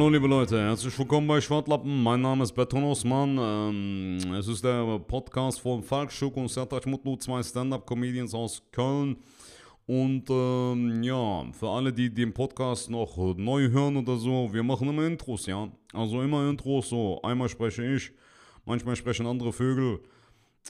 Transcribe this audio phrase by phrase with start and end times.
[0.00, 2.02] Hallo liebe Leute, herzlich willkommen bei Schwartlappen.
[2.02, 3.36] Mein Name ist Beton Osman.
[3.38, 9.18] Ähm, es ist der Podcast von Falk Schuck und Sertac Mutlu, zwei Stand-Up-Comedians aus Köln.
[9.84, 14.88] Und ähm, ja, für alle, die den Podcast noch neu hören oder so, wir machen
[14.88, 15.68] immer Intros, ja.
[15.92, 18.10] Also immer Intros, so einmal spreche ich,
[18.64, 20.00] manchmal sprechen andere Vögel.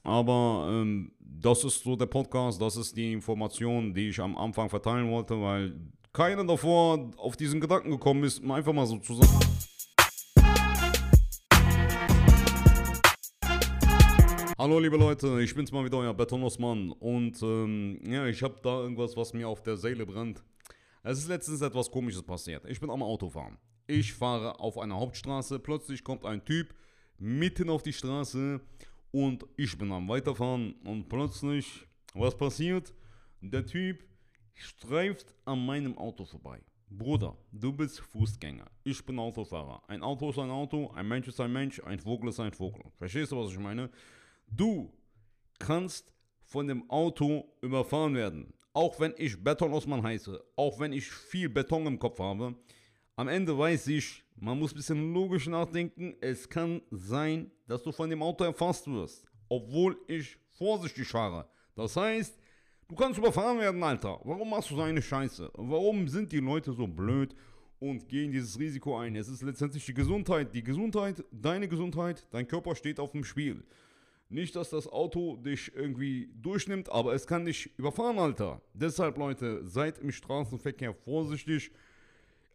[0.02, 4.68] Aber ähm, das ist so der Podcast, das ist die Information, die ich am Anfang
[4.68, 5.72] verteilen wollte, weil
[6.12, 9.38] keiner davor auf diesen Gedanken gekommen ist, einfach mal so zu sagen.
[14.58, 18.56] Hallo liebe Leute, ich bin's mal wieder, euer Beton Osman und ähm, ja, ich habe
[18.62, 20.42] da irgendwas, was mir auf der Seele brennt.
[21.02, 22.66] Es ist letztens etwas komisches passiert.
[22.66, 23.56] Ich bin am Autofahren.
[23.86, 26.74] Ich fahre auf einer Hauptstraße, plötzlich kommt ein Typ
[27.18, 28.60] mitten auf die Straße
[29.12, 32.92] und ich bin am Weiterfahren und plötzlich, was passiert?
[33.40, 34.09] Der Typ
[34.62, 36.60] streift an meinem Auto vorbei.
[36.92, 38.66] Bruder, du bist Fußgänger.
[38.82, 39.80] Ich bin Autofahrer.
[39.86, 42.82] Ein Auto ist ein Auto, ein Mensch ist ein Mensch, ein Vogel ist ein Vogel.
[42.98, 43.88] Verstehst du, was ich meine?
[44.50, 44.92] Du
[45.60, 48.52] kannst von dem Auto überfahren werden.
[48.72, 52.56] Auch wenn ich Beton Osman heiße, auch wenn ich viel Beton im Kopf habe.
[53.14, 56.16] Am Ende weiß ich, man muss ein bisschen logisch nachdenken.
[56.20, 61.48] Es kann sein, dass du von dem Auto erfasst wirst, obwohl ich vorsichtig fahre.
[61.76, 62.39] Das heißt,
[62.90, 64.18] Du kannst überfahren werden, Alter.
[64.24, 65.48] Warum machst du so eine Scheiße?
[65.54, 67.36] Warum sind die Leute so blöd
[67.78, 69.14] und gehen dieses Risiko ein?
[69.14, 70.52] Es ist letztendlich die Gesundheit.
[70.52, 73.62] Die Gesundheit, deine Gesundheit, dein Körper steht auf dem Spiel.
[74.28, 78.60] Nicht, dass das Auto dich irgendwie durchnimmt, aber es kann dich überfahren, Alter.
[78.74, 81.70] Deshalb, Leute, seid im Straßenverkehr vorsichtig.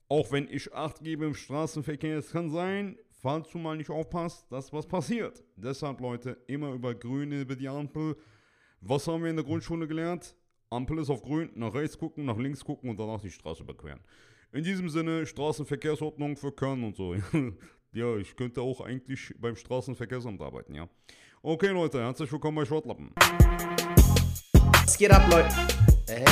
[0.09, 4.51] Auch wenn ich Acht gebe im Straßenverkehr, es kann sein, falls du mal nicht aufpasst,
[4.51, 5.41] dass was passiert.
[5.55, 8.17] Deshalb, Leute, immer über Grüne, über die Ampel
[8.87, 10.35] was haben wir in der Grundschule gelernt?
[10.69, 13.99] Ampel ist auf grün, nach rechts gucken, nach links gucken und danach die Straße überqueren.
[14.51, 17.15] In diesem Sinne, Straßenverkehrsordnung für Köln und so.
[17.93, 20.87] ja, ich könnte auch eigentlich beim Straßenverkehrsamt arbeiten, ja.
[21.41, 23.11] Okay, Leute, herzlich willkommen bei Schwartlappen.
[24.83, 25.49] Was geht ab, Leute?
[26.07, 26.23] Ey.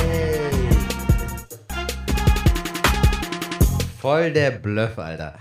[4.00, 5.40] Voll der Bluff, Alter.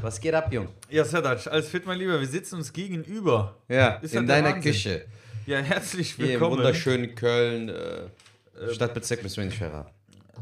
[0.00, 0.68] Was geht ab, Jung?
[0.90, 2.20] Ja, Serdac, alles fit, mein Lieber.
[2.20, 3.56] Wir sitzen uns gegenüber.
[3.68, 4.72] Ja, Ist in der deiner Wahnsinn?
[4.72, 5.06] Küche.
[5.46, 6.56] Ja, herzlich Hier im willkommen.
[6.58, 7.68] wunderschönen Köln.
[7.68, 9.90] Äh, Stadtbezirk müssen wir nicht verraten.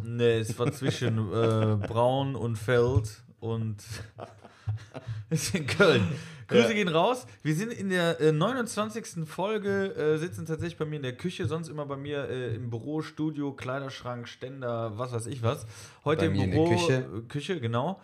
[0.03, 3.77] Nee, es war zwischen äh, Braun und Feld und
[5.31, 6.09] ist in Köln.
[6.49, 6.75] Grüße Ja.
[6.75, 7.27] gehen raus.
[7.43, 9.27] Wir sind in der äh, 29.
[9.27, 12.71] Folge, äh, sitzen tatsächlich bei mir in der Küche, sonst immer bei mir äh, im
[12.71, 15.67] Büro, Studio, Kleiderschrank, Ständer, was weiß ich was.
[16.05, 16.93] Heute Bei im Büro, Küche.
[16.95, 18.01] äh, Küche, genau.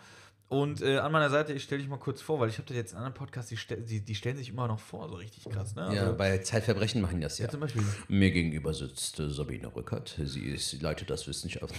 [0.51, 2.73] Und äh, an meiner Seite, ich stelle dich mal kurz vor, weil ich habe da
[2.73, 5.45] jetzt einen anderen Podcast, die, stell, die, die stellen sich immer noch vor, so richtig
[5.49, 5.75] krass.
[5.75, 5.89] Ne?
[5.95, 7.45] Ja, Also, bei Zeitverbrechen machen die das ja.
[7.45, 7.81] ja, zum Beispiel.
[8.09, 10.19] Mir gegenüber sitzt äh, Sabine Rückert.
[10.21, 11.73] Sie, ist, leitet das Wissenschaft.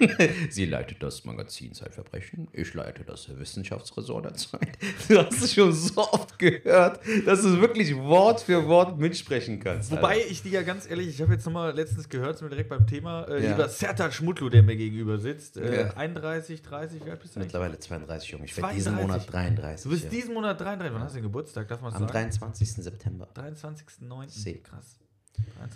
[0.50, 2.48] sie leitet das Magazin Zeitverbrechen.
[2.52, 4.76] Ich leite das Wissenschaftsressort der Zeit.
[5.08, 9.90] Du hast es schon so oft gehört, dass du wirklich Wort für Wort mitsprechen kannst.
[9.90, 10.30] Wobei Alter.
[10.30, 12.86] ich die ja ganz ehrlich, ich habe jetzt nochmal letztens gehört, sind wir direkt beim
[12.86, 13.50] Thema, äh, Ja.
[13.52, 15.56] lieber Sertac Schmutlu, der mir gegenüber sitzt.
[15.56, 15.96] Äh, Ja.
[15.96, 17.40] 31, 30, wie alt bist du?
[17.40, 18.44] Mittlerweile 32, Junge.
[18.46, 19.08] Ich werde diesen 32.
[19.08, 19.82] Monat 33.
[19.84, 20.10] Du bist ja.
[20.10, 22.12] diesen Monat 33, wann hast du den Geburtstag, darf man Am sagen?
[22.12, 22.72] 23.
[22.74, 23.28] September.
[23.34, 24.28] 23.09.
[24.28, 24.54] See.
[24.58, 24.98] Krass.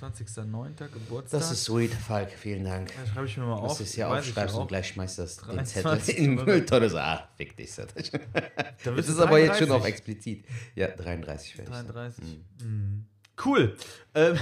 [0.01, 0.89] 23.09.
[0.89, 1.41] Geburtstag.
[1.41, 2.31] Das ist sweet, Falk.
[2.33, 2.93] Vielen Dank.
[2.97, 3.79] Ja, schreibe ich mir mal auf.
[3.79, 4.61] Hier Weiß ich aufschreibst auch.
[4.63, 6.05] und gleich schmeißt das den 23.
[6.05, 6.91] Zettel in die Mülltonne.
[6.91, 9.71] So, ah, fick dich, Das ist du aber jetzt schon 33.
[9.71, 10.45] auf explizit.
[10.75, 11.77] Ja, 33 werde ich.
[11.77, 11.89] sagen.
[11.93, 12.25] 33.
[12.63, 13.07] Mhm.
[13.45, 13.77] Cool.
[14.15, 14.39] Ähm,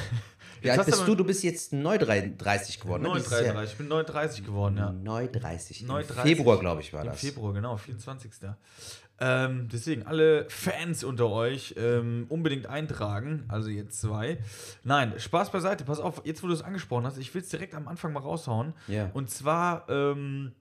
[0.60, 1.14] Wie alt bist du?
[1.14, 3.02] Du bist jetzt neu 33 geworden.
[3.02, 3.08] ne?
[3.08, 3.54] Jahr.
[3.54, 3.72] 39.
[3.72, 4.92] Ich bin 39 geworden, ja.
[4.92, 5.82] Neu 30.
[5.82, 6.22] Im 39.
[6.22, 7.20] Februar, glaube ich, war das.
[7.20, 8.30] Februar, genau, 24.
[9.22, 14.38] Ähm, deswegen, alle Fans unter euch ähm, unbedingt eintragen, also jetzt zwei.
[14.82, 17.74] Nein, Spaß beiseite, pass auf, jetzt wo du es angesprochen hast, ich will es direkt
[17.74, 18.72] am Anfang mal raushauen.
[18.88, 19.10] Ja.
[19.12, 20.52] Und zwar, ähm,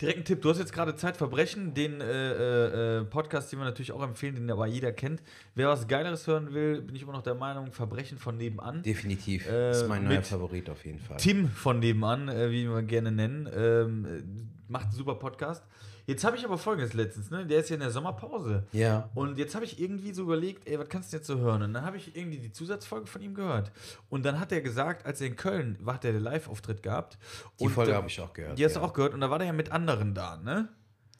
[0.00, 3.64] direkt ein Tipp, du hast jetzt gerade Zeitverbrechen, den äh, äh, äh, Podcast, den wir
[3.64, 5.22] natürlich auch empfehlen, den aber jeder kennt.
[5.54, 8.82] Wer was Geileres hören will, bin ich immer noch der Meinung, Verbrechen von nebenan.
[8.82, 9.48] Definitiv.
[9.48, 11.16] Äh, ist mein neuer Favorit auf jeden Fall.
[11.16, 14.22] Tim von nebenan, äh, wie wir gerne nennen, ähm, äh,
[14.68, 15.64] macht einen super Podcast.
[16.06, 17.46] Jetzt habe ich aber folgendes letztens, ne?
[17.46, 18.64] Der ist ja in der Sommerpause.
[18.72, 19.08] Ja.
[19.14, 21.62] Und jetzt habe ich irgendwie so überlegt, ey, was kannst du jetzt so hören?
[21.62, 23.72] Und dann habe ich irgendwie die Zusatzfolge von ihm gehört.
[24.10, 27.16] Und dann hat er gesagt, als er in Köln war, hat er den Live-Auftritt gehabt.
[27.58, 28.58] Die Folge habe ich auch gehört.
[28.58, 28.80] Die hast ja.
[28.80, 29.14] du auch gehört.
[29.14, 30.68] Und da war der ja mit anderen da, ne?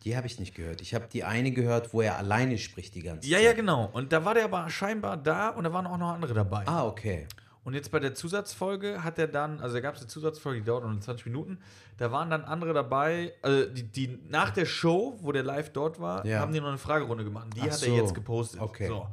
[0.04, 0.82] Die habe ich nicht gehört.
[0.82, 3.46] Ich habe die eine gehört, wo er alleine spricht die ganze Ja, Zeit.
[3.46, 3.88] ja, genau.
[3.90, 6.64] Und da war der aber scheinbar da und da waren auch noch andere dabei.
[6.66, 7.26] Ah, okay.
[7.64, 10.66] Und jetzt bei der Zusatzfolge hat er dann, also da gab es eine Zusatzfolge, die
[10.66, 11.58] dauert noch 20 Minuten,
[11.96, 15.98] da waren dann andere dabei, also die, die nach der Show, wo der live dort
[15.98, 16.40] war, Ja.
[16.40, 17.48] haben die noch eine Fragerunde gemacht.
[17.56, 17.86] Die Ach hat so.
[17.86, 18.60] er jetzt gepostet.
[18.60, 18.86] Okay.
[18.88, 19.06] So.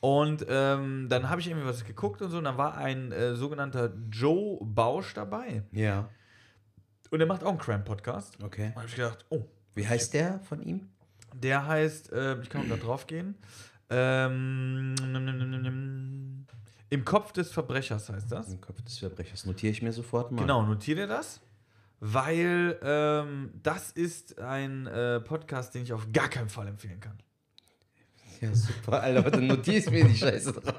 [0.00, 3.34] Und ähm, dann habe ich irgendwie was geguckt und so, und dann war ein äh,
[3.36, 5.62] sogenannter Joe Bausch dabei.
[5.72, 6.08] Ja.
[7.10, 8.42] Und der macht auch einen Crime-Podcast.
[8.42, 8.70] Okay.
[8.74, 9.42] Da habe ich gedacht, oh,
[9.74, 10.88] Wie heißt der von ihm?
[11.34, 13.36] Der heißt, äh, ich kann auch da drauf gehen.
[13.90, 14.94] Ähm,
[16.92, 18.52] Im Kopf des Verbrechers heißt das.
[18.52, 19.46] Im Kopf des Verbrechers.
[19.46, 20.42] Notiere ich mir sofort mal.
[20.42, 21.40] Genau, notiere dir das.
[22.00, 27.18] Weil ähm, das ist ein äh, Podcast, den ich auf gar keinen Fall empfehlen kann.
[28.42, 30.74] Ja, super, Alter, dann notiere ich mir die Scheiße dran.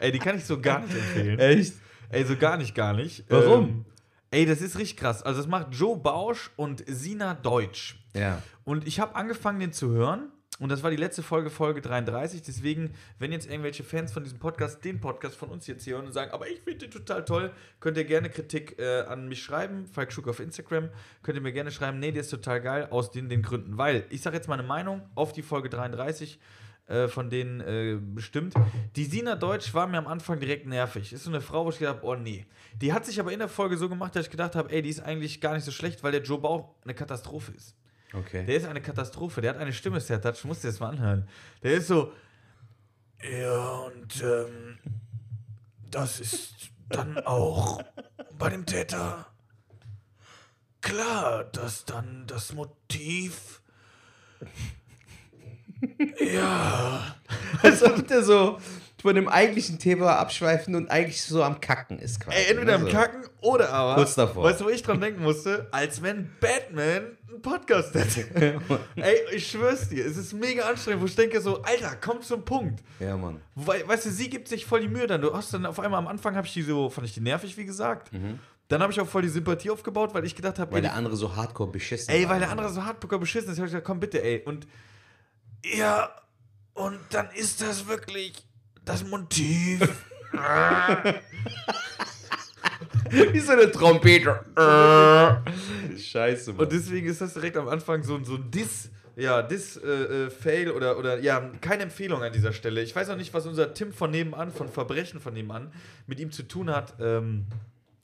[0.00, 1.38] Ey, die kann ich so gar nicht empfehlen.
[1.38, 1.74] Echt?
[2.08, 3.26] Ey, so gar nicht, gar nicht.
[3.28, 3.64] Warum?
[3.64, 3.84] Ähm,
[4.30, 5.22] ey, das ist richtig krass.
[5.22, 8.02] Also, das macht Joe Bausch und Sina Deutsch.
[8.14, 8.40] Ja.
[8.64, 10.32] Und ich habe angefangen, den zu hören.
[10.58, 12.42] Und das war die letzte Folge, Folge 33.
[12.42, 16.12] Deswegen, wenn jetzt irgendwelche Fans von diesem Podcast den Podcast von uns jetzt hören und
[16.12, 19.86] sagen, aber ich finde den total toll, könnt ihr gerne Kritik äh, an mich schreiben.
[19.86, 20.90] Falk Schuck auf Instagram.
[21.22, 23.78] Könnt ihr mir gerne schreiben, nee, der ist total geil, aus den, den Gründen.
[23.78, 26.38] Weil, ich sage jetzt meine Meinung auf die Folge 33
[26.86, 28.54] äh, von denen äh, bestimmt.
[28.96, 31.12] Die Sina Deutsch war mir am Anfang direkt nervig.
[31.12, 32.44] Ist so eine Frau, wo ich gedacht habe, oh nee.
[32.80, 34.90] Die hat sich aber in der Folge so gemacht, dass ich gedacht habe, ey, die
[34.90, 37.76] ist eigentlich gar nicht so schlecht, weil der Joe Bauch eine Katastrophe ist.
[38.12, 38.44] Okay.
[38.44, 39.40] Der ist eine Katastrophe.
[39.40, 40.44] Der hat eine Stimme, Sertac.
[40.44, 41.28] Musst dir das mal anhören.
[41.62, 42.12] Der ist so.
[43.22, 44.78] Ja, und ähm,
[45.90, 47.82] das ist dann auch
[48.38, 49.26] bei dem Täter
[50.80, 53.62] klar, dass dann das Motiv.
[56.18, 57.16] Ja.
[57.62, 58.58] Als ob der so
[59.02, 62.36] von dem eigentlichen Thema abschweifen und eigentlich so am Kacken ist quasi.
[62.36, 63.96] Ey, entweder am Also, Kacken oder aber.
[63.96, 64.44] Kurz davor.
[64.44, 65.66] Weißt du, wo ich dran denken musste?
[65.72, 68.60] Als wenn Batman einen Podcast hätte.
[68.96, 72.44] Ey, ich schwör's dir, es ist mega anstrengend, wo ich denke so, Alter, komm zum
[72.44, 72.80] Punkt.
[73.00, 73.40] Ja, Mann.
[73.56, 75.20] Weil, weißt du, sie gibt sich voll die Mühe dann.
[75.20, 77.56] Du hast dann auf einmal am Anfang habe ich die so, fand ich die nervig,
[77.56, 78.10] wie gesagt.
[78.68, 80.74] Dann habe ich auch voll die Sympathie aufgebaut, weil ich gedacht habe, Mhm.
[80.76, 82.30] Weil ey, der andere so hardcore beschissen ey, war.
[82.30, 84.42] weil der andere so hardcore beschissen ist, habe ich gesagt, komm bitte, ey.
[84.44, 84.66] Und
[85.64, 86.10] ja,
[86.74, 88.32] und dann ist das wirklich
[88.84, 89.80] das Motiv.
[93.10, 94.40] Wie so eine Trompete.
[95.98, 96.60] Scheiße, Mann.
[96.64, 101.20] Und deswegen ist das direkt am Anfang so, so ein Diss, ja, Diss-Fail oder, oder
[101.20, 102.82] ja, keine Empfehlung an dieser Stelle.
[102.82, 105.72] Ich weiß auch nicht, was unser Tim von nebenan, von Verbrechen von nebenan,
[106.06, 106.94] mit ihm zu tun hat.
[107.00, 107.46] Ähm,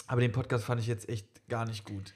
[0.06, 2.12] aber den Podcast fand ich jetzt echt gar nicht gut.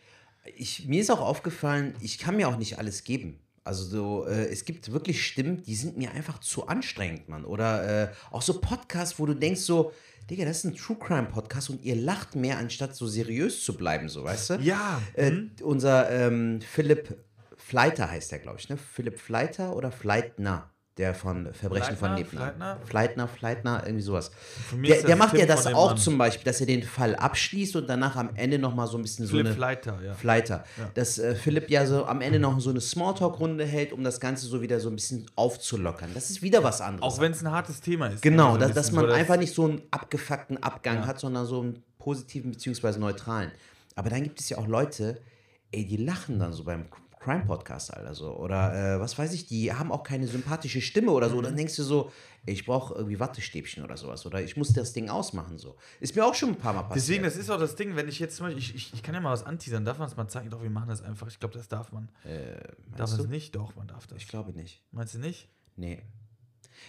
[0.56, 3.38] ich, mir ist auch aufgefallen, ich kann mir auch nicht alles geben.
[3.64, 7.44] Also so, äh, es gibt wirklich Stimmen, die sind mir einfach zu anstrengend, Mann.
[7.44, 9.92] Oder äh, auch so Podcasts, wo du denkst so,
[10.28, 13.76] Digga, das ist ein True Crime Podcast und ihr lacht mehr, anstatt so seriös zu
[13.76, 14.54] bleiben, so, weißt du?
[14.56, 15.00] Ja.
[15.14, 15.32] Äh,
[15.62, 17.16] Unser ähm, Philipp
[17.56, 18.76] Fleiter heißt der, glaube ich, ne?
[18.76, 20.71] Philipp Fleiter oder Fleitner?
[20.98, 22.16] Der von Verbrechen von Fleitner?
[22.16, 22.52] Nebenan.
[22.52, 22.78] Fleitner?
[22.84, 24.30] Fleitner, Fleitner, irgendwie sowas.
[24.72, 25.96] Der, der macht Tim ja das von auch nebenan.
[26.02, 29.24] zum Beispiel, dass er den Fall abschließt und danach am Ende nochmal so ein bisschen
[29.26, 29.54] so Philipp eine.
[29.54, 30.12] Fleiter, ja.
[30.12, 30.64] Fleiter.
[30.92, 34.46] Dass äh, Philipp ja so am Ende noch so eine Smalltalk-Runde hält, um das Ganze
[34.46, 36.10] so wieder so ein bisschen aufzulockern.
[36.12, 37.14] Das ist wieder was anderes.
[37.14, 38.20] Auch wenn es ein hartes Thema ist.
[38.20, 41.06] genau, so ein dass, man so einfach nicht so einen abgefuckten Abgang Ja.
[41.06, 43.50] hat, sondern so einen positiven beziehungsweise neutralen.
[43.94, 45.22] Aber dann gibt es ja auch Leute,
[45.70, 46.84] ey, die lachen dann so beim
[47.22, 48.36] Crime-Podcast, Alter, so.
[48.36, 51.36] Oder äh, was weiß ich, die haben auch keine sympathische Stimme oder so.
[51.36, 51.42] Mhm.
[51.42, 52.10] Dann denkst du so,
[52.44, 54.26] ich brauche irgendwie Wattestäbchen oder sowas.
[54.26, 55.76] Oder ich muss das Ding ausmachen, so.
[56.00, 56.96] Ist mir auch schon ein paar Mal passiert.
[56.96, 59.14] Deswegen, das ist auch das Ding, wenn ich jetzt zum Beispiel, ich, ich, ich kann
[59.14, 60.50] ja mal was anteasern, darf man es mal zeigen?
[60.50, 61.28] Doch, wir machen das einfach.
[61.28, 62.08] Ich glaube, das darf man.
[62.24, 62.58] darf Äh,
[62.96, 63.54] meinst man es nicht?
[63.54, 64.18] Doch, man darf das.
[64.18, 64.82] Ich glaube nicht.
[64.90, 65.48] Meinst du nicht?
[65.76, 66.02] Nee.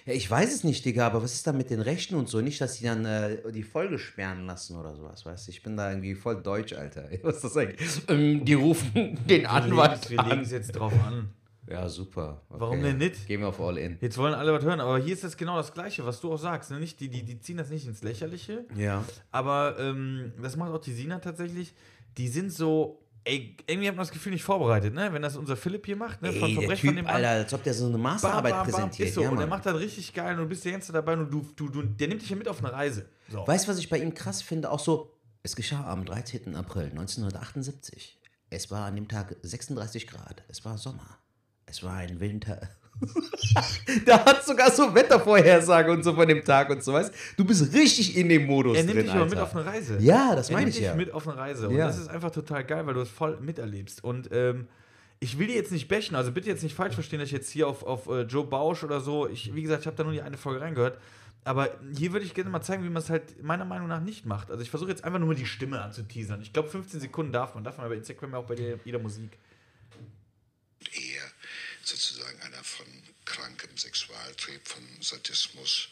[0.05, 2.41] Ja, ich weiß es nicht, Digga, aber was ist da mit den Rechten und so?
[2.41, 5.51] Nicht, dass die dann äh, die Folge sperren lassen oder sowas, weißt du?
[5.51, 7.07] Ich bin da irgendwie voll deutsch, Alter.
[7.23, 8.01] Was ist das eigentlich?
[8.09, 11.29] Ähm, die rufen den Anwalt wir legen es jetzt drauf an.
[11.69, 12.41] Ja, super.
[12.49, 12.59] Okay.
[12.59, 13.25] Warum denn nicht?
[13.25, 13.97] Gehen wir auf All-In.
[14.01, 16.37] Jetzt wollen alle was hören, aber hier ist das genau das Gleiche, was du auch
[16.37, 16.71] sagst.
[16.71, 16.79] Ne?
[16.79, 19.03] Nicht, die, die, die ziehen das nicht ins Lächerliche, Ja.
[19.31, 21.73] aber ähm, das macht auch die Sina tatsächlich.
[22.17, 25.11] Die sind so, ey, irgendwie hat man das Gefühl nicht vorbereitet, ne?
[25.13, 26.29] Wenn das unser Philipp hier macht, ne?
[26.29, 27.15] Ey, der von Typ, dem an.
[27.15, 29.09] Alter, als ob der so eine Bam, Masterarbeit bam, bam, präsentiert.
[29.09, 29.49] Ist so, ja, und er Mann.
[29.49, 32.07] macht das richtig geil und du bist der Ganze dabei und du, du, du, der
[32.07, 33.09] nimmt dich ja mit auf eine Reise.
[33.29, 33.45] So.
[33.47, 34.69] Weißt du, was ich bei ihm krass finde?
[34.69, 36.55] Auch so, es geschah am 13.
[36.55, 38.19] April 1978.
[38.49, 40.43] Es war an dem Tag 36 Grad.
[40.47, 41.17] Es war Sommer.
[41.65, 42.69] Es war ein Winter.
[44.05, 47.73] da hat sogar so Wettervorhersage und so von dem Tag und so, weißt Du bist
[47.73, 49.97] richtig in dem Modus er nimmt drin, dich aber mit auf eine Reise.
[49.99, 50.95] Ja, das er meine nimmt ich dich ja.
[50.95, 51.69] mit auf eine Reise.
[51.69, 51.87] Und Ja.
[51.87, 54.03] das ist einfach total geil, weil du es voll miterlebst.
[54.03, 54.67] Und ähm,
[55.19, 57.49] ich will die jetzt nicht bächen, also bitte jetzt nicht falsch verstehen, dass ich jetzt
[57.49, 60.13] hier auf, auf äh, Joe Bausch oder so, ich, wie gesagt, ich habe da nur
[60.13, 60.97] die eine Folge reingehört.
[61.45, 64.25] Aber hier würde ich gerne mal zeigen, wie man es halt meiner Meinung nach nicht
[64.25, 64.49] macht.
[64.49, 66.41] Also ich versuche jetzt einfach nur mal die Stimme anzuteasern.
[66.41, 67.63] Ich glaube, 15 Sekunden darf man.
[67.63, 69.37] Darf man bei Instagram ja auch bei der, jeder Musik.
[70.79, 71.21] er
[71.83, 72.39] sozusagen
[73.73, 75.89] krankem Sexualtrieb, von Sadismus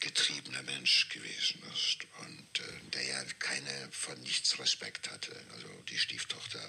[0.00, 5.98] getriebener Mensch gewesen ist und äh, der ja keine von nichts Respekt hatte, also die
[5.98, 6.60] Stieftochter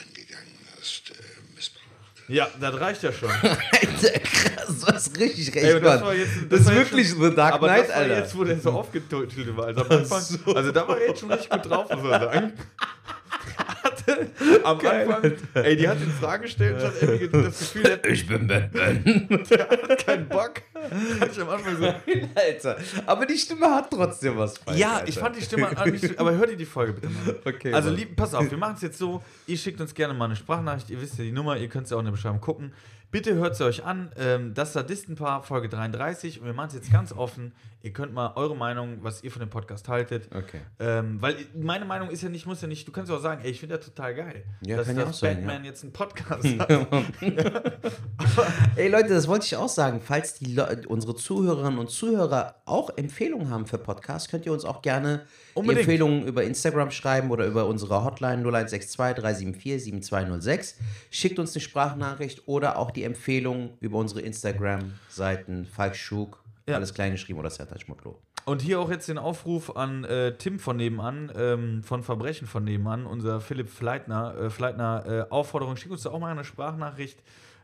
[0.00, 1.14] angegangen ist, äh,
[1.54, 1.84] missbraucht.
[2.28, 3.30] Ja, das reicht ja schon.
[3.30, 7.34] Alter, krass, du hast richtig recht, Ey, das jetzt- das, das ist wirklich schon- The
[7.36, 8.18] Dark aber Knight, das war Alter.
[8.18, 9.66] jetzt, wo der so aufgetüttelt war.
[9.66, 10.54] Also, am Anfang, so.
[10.54, 12.52] also da war er jetzt schon richtig gut drauf, muss man sagen.
[14.08, 18.06] Hat am Anfang, ey, die hat in Frage gestellt, hat irgendwie das Gefühl, der hat
[18.06, 19.04] Ich bin Batman.
[20.06, 20.62] keinen Bock.
[21.20, 21.94] Hat ich am Anfang so,
[22.34, 22.76] Alter.
[23.06, 24.58] Aber die Stimme hat trotzdem was.
[24.58, 25.08] Falk, ja, Alter.
[25.08, 27.36] ich fand die Stimme an nicht so, aber hör dir die Folge bitte mal.
[27.44, 30.26] Okay, also, lieb, pass auf, wir machen es jetzt so, ihr schickt uns gerne mal
[30.26, 32.40] eine Sprachnachricht, ihr wisst ja die Nummer, ihr könnt es ja auch in der Beschreibung
[32.40, 32.72] gucken.
[33.10, 36.92] Bitte hört es euch an, ähm, das Sadistenpaar, Folge 33 und wir machen es jetzt
[36.92, 37.54] ganz offen.
[37.80, 40.28] Ihr könnt mal eure Meinung, was ihr von dem Podcast haltet.
[40.34, 40.60] Okay.
[40.78, 43.40] Ähm, weil meine Meinung ist ja nicht, muss ja nicht, du kannst ja auch sagen,
[43.42, 45.70] ey, ich finde das total geil, Ja, dass, dass auch sein, Batman ja.
[45.70, 46.68] jetzt einen Podcast hat.
[48.76, 50.02] Ey Leute, das wollte ich auch sagen.
[50.04, 54.66] Falls die Le unsere Zuhörerinnen und Zuhörer auch Empfehlungen haben für Podcasts, könnt ihr uns
[54.66, 55.24] auch gerne
[55.54, 55.80] Unbedingt.
[55.80, 60.76] Empfehlungen über Instagram schreiben oder über unsere Hotline 0162 374 7206.
[61.10, 66.76] Schickt uns eine Sprachnachricht oder auch die Empfehlung über unsere Instagram-Seiten Falk Schug, Ja.
[66.76, 68.18] alles klein geschrieben oder Sertac Motlo.
[68.44, 72.64] Und hier auch jetzt den Aufruf an äh, Tim von nebenan, ähm, von Verbrechen von
[72.64, 74.34] nebenan, unser Philipp Fleitner.
[74.40, 77.18] Äh, Fleitner, äh, Aufforderung, schick uns da auch mal eine Sprachnachricht.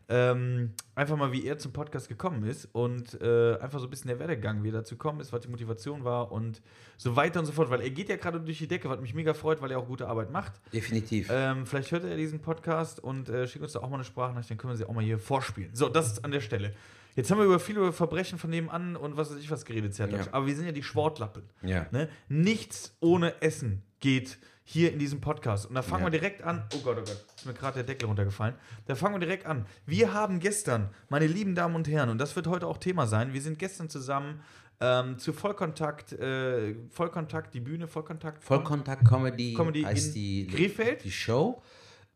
[0.08, 4.08] Ähm, einfach mal, wie er zum Podcast gekommen ist und äh, einfach so ein bisschen
[4.08, 6.60] der Werdegang, wie er dazu gekommen ist, was die Motivation war und
[6.96, 7.70] so weiter und so fort.
[7.70, 9.86] Weil er geht ja gerade durch die Decke, was mich mega freut, weil er auch
[9.86, 10.60] gute Arbeit macht.
[10.72, 11.28] Definitiv.
[11.30, 14.50] Ähm, vielleicht hört er diesen Podcast und äh, schickt uns da auch mal eine Sprachnachricht,
[14.50, 15.74] dann können wir sie auch mal hier vorspielen.
[15.74, 16.74] So, das ist an der Stelle.
[17.16, 19.96] Jetzt haben wir über viele Verbrechen von nebenan und was weiß ich was geredet.
[19.96, 20.08] Ja.
[20.32, 21.44] aber wir sind ja die Sportlappen.
[21.62, 21.86] ja.
[21.92, 22.08] Ne?
[22.28, 25.66] Nichts ohne Essen geht hier in diesem Podcast.
[25.66, 26.12] Und da fangen Ja.
[26.12, 26.62] wir direkt an.
[26.74, 28.54] Oh Gott, oh Gott, ist mir gerade der Deckel runtergefallen.
[28.86, 29.64] Da fangen wir direkt an.
[29.86, 33.32] Wir haben gestern, meine lieben Damen und Herren, und das wird heute auch Thema sein,
[33.32, 34.40] wir sind gestern zusammen
[34.80, 38.42] ähm, zu Vollkontakt, äh, Vollkontakt, die Bühne, Vollkontakt.
[38.44, 41.62] Vollkontakt Comedy, Comedy heißt in die, Krefeld die Show.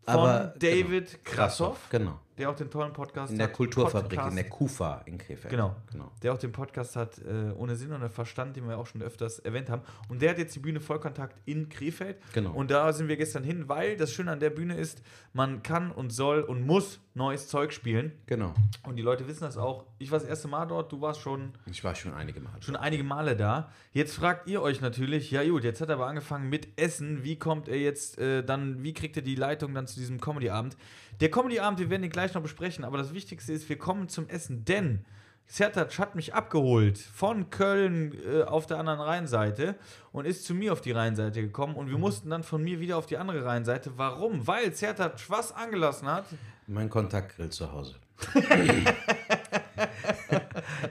[0.04, 2.18] von Aber David Krassoff, Genau.
[2.38, 3.54] Der auch den tollen Podcast In der hat.
[3.54, 4.30] Kulturfabrik, Podcast.
[4.30, 5.50] in der KUFA in Krefeld.
[5.50, 5.76] Genau.
[5.90, 6.10] genau.
[6.22, 9.38] der auch den Podcast hat äh, ohne Sinn und Verstand, den wir auch schon öfters
[9.40, 9.82] erwähnt haben.
[10.08, 12.18] Und der hat jetzt die Bühne Vollkontakt in Krefeld.
[12.32, 12.52] Genau.
[12.52, 15.02] Und da sind wir gestern hin, weil das Schöne an der Bühne ist,
[15.32, 18.12] man kann und soll und muss neues Zeug spielen.
[18.26, 18.54] Genau.
[18.84, 19.84] Und die Leute wissen das auch.
[19.98, 22.52] Ich war das erste Mal dort, du warst schon, Ich war schon einige Mal.
[22.62, 23.70] schon einige Male da.
[23.92, 27.24] Jetzt fragt ihr euch natürlich, ja gut, jetzt hat er aber angefangen mit Essen.
[27.24, 30.76] Wie kommt er jetzt äh, dann, wie kriegt er die Leitung dann zu diesem Comedy-Abend?
[31.20, 34.28] Der Comedy-Abend, wir werden den gleich noch besprechen, aber das Wichtigste ist, wir kommen zum
[34.28, 35.04] Essen, denn
[35.46, 39.74] Sertac hat mich abgeholt von Köln äh, auf der anderen Rheinseite
[40.12, 42.98] und ist zu mir auf die Rheinseite gekommen und wir mussten dann von mir wieder
[42.98, 43.92] auf die andere Rheinseite.
[43.96, 44.46] Warum?
[44.46, 46.26] Weil Sertac was angelassen hat.
[46.66, 47.94] Mein Kontaktgrill zu Hause.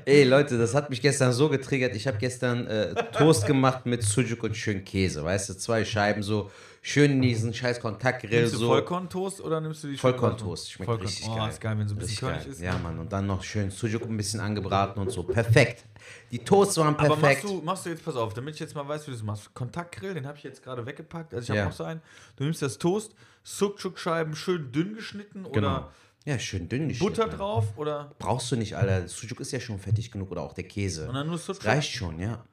[0.05, 1.95] Ey Leute, das hat mich gestern so getriggert.
[1.95, 5.23] Ich habe gestern äh, Toast gemacht mit Sujuk und schön Käse.
[5.23, 6.49] Weißt du, zwei Scheiben so
[6.87, 8.67] schön in diesen scheiß Kontaktgrill Nimmst du so.
[8.67, 10.71] Vollkorntoast oder nimmst du die Vollkorntoast.
[10.71, 11.07] Schmeckt Vollkorn.
[11.07, 11.49] richtig oh, geil.
[11.49, 12.61] ist geil, wenn so ein bisschen körnig ist.
[12.61, 12.79] Ja, ne?
[12.79, 12.99] Mann.
[12.99, 15.23] Und dann noch schön Sujuk ein bisschen angebraten und so.
[15.23, 15.83] Perfekt.
[16.31, 17.43] Die Toasts waren Aber machst perfekt.
[17.43, 19.53] du, machst du jetzt, pass auf, damit ich jetzt mal weiß, wie du das machst.
[19.53, 21.33] Kontaktgrill, den habe ich jetzt gerade weggepackt.
[21.33, 21.65] Also ich habe Ja.
[21.65, 22.01] noch so einen.
[22.37, 23.13] Du nimmst das Toast,
[23.43, 25.49] Sucuk-Scheiben schön dünn geschnitten genau.
[25.57, 25.91] oder
[26.25, 27.37] Ja, schön dünn Butter geschnitten.
[27.37, 29.07] drauf oder Brauchst du nicht, Alter.
[29.07, 31.07] Sujuk ist ja schon fettig genug oder auch der Käse.
[31.09, 31.65] und dann nur Sucuk.
[31.65, 32.45] reicht schon, ja.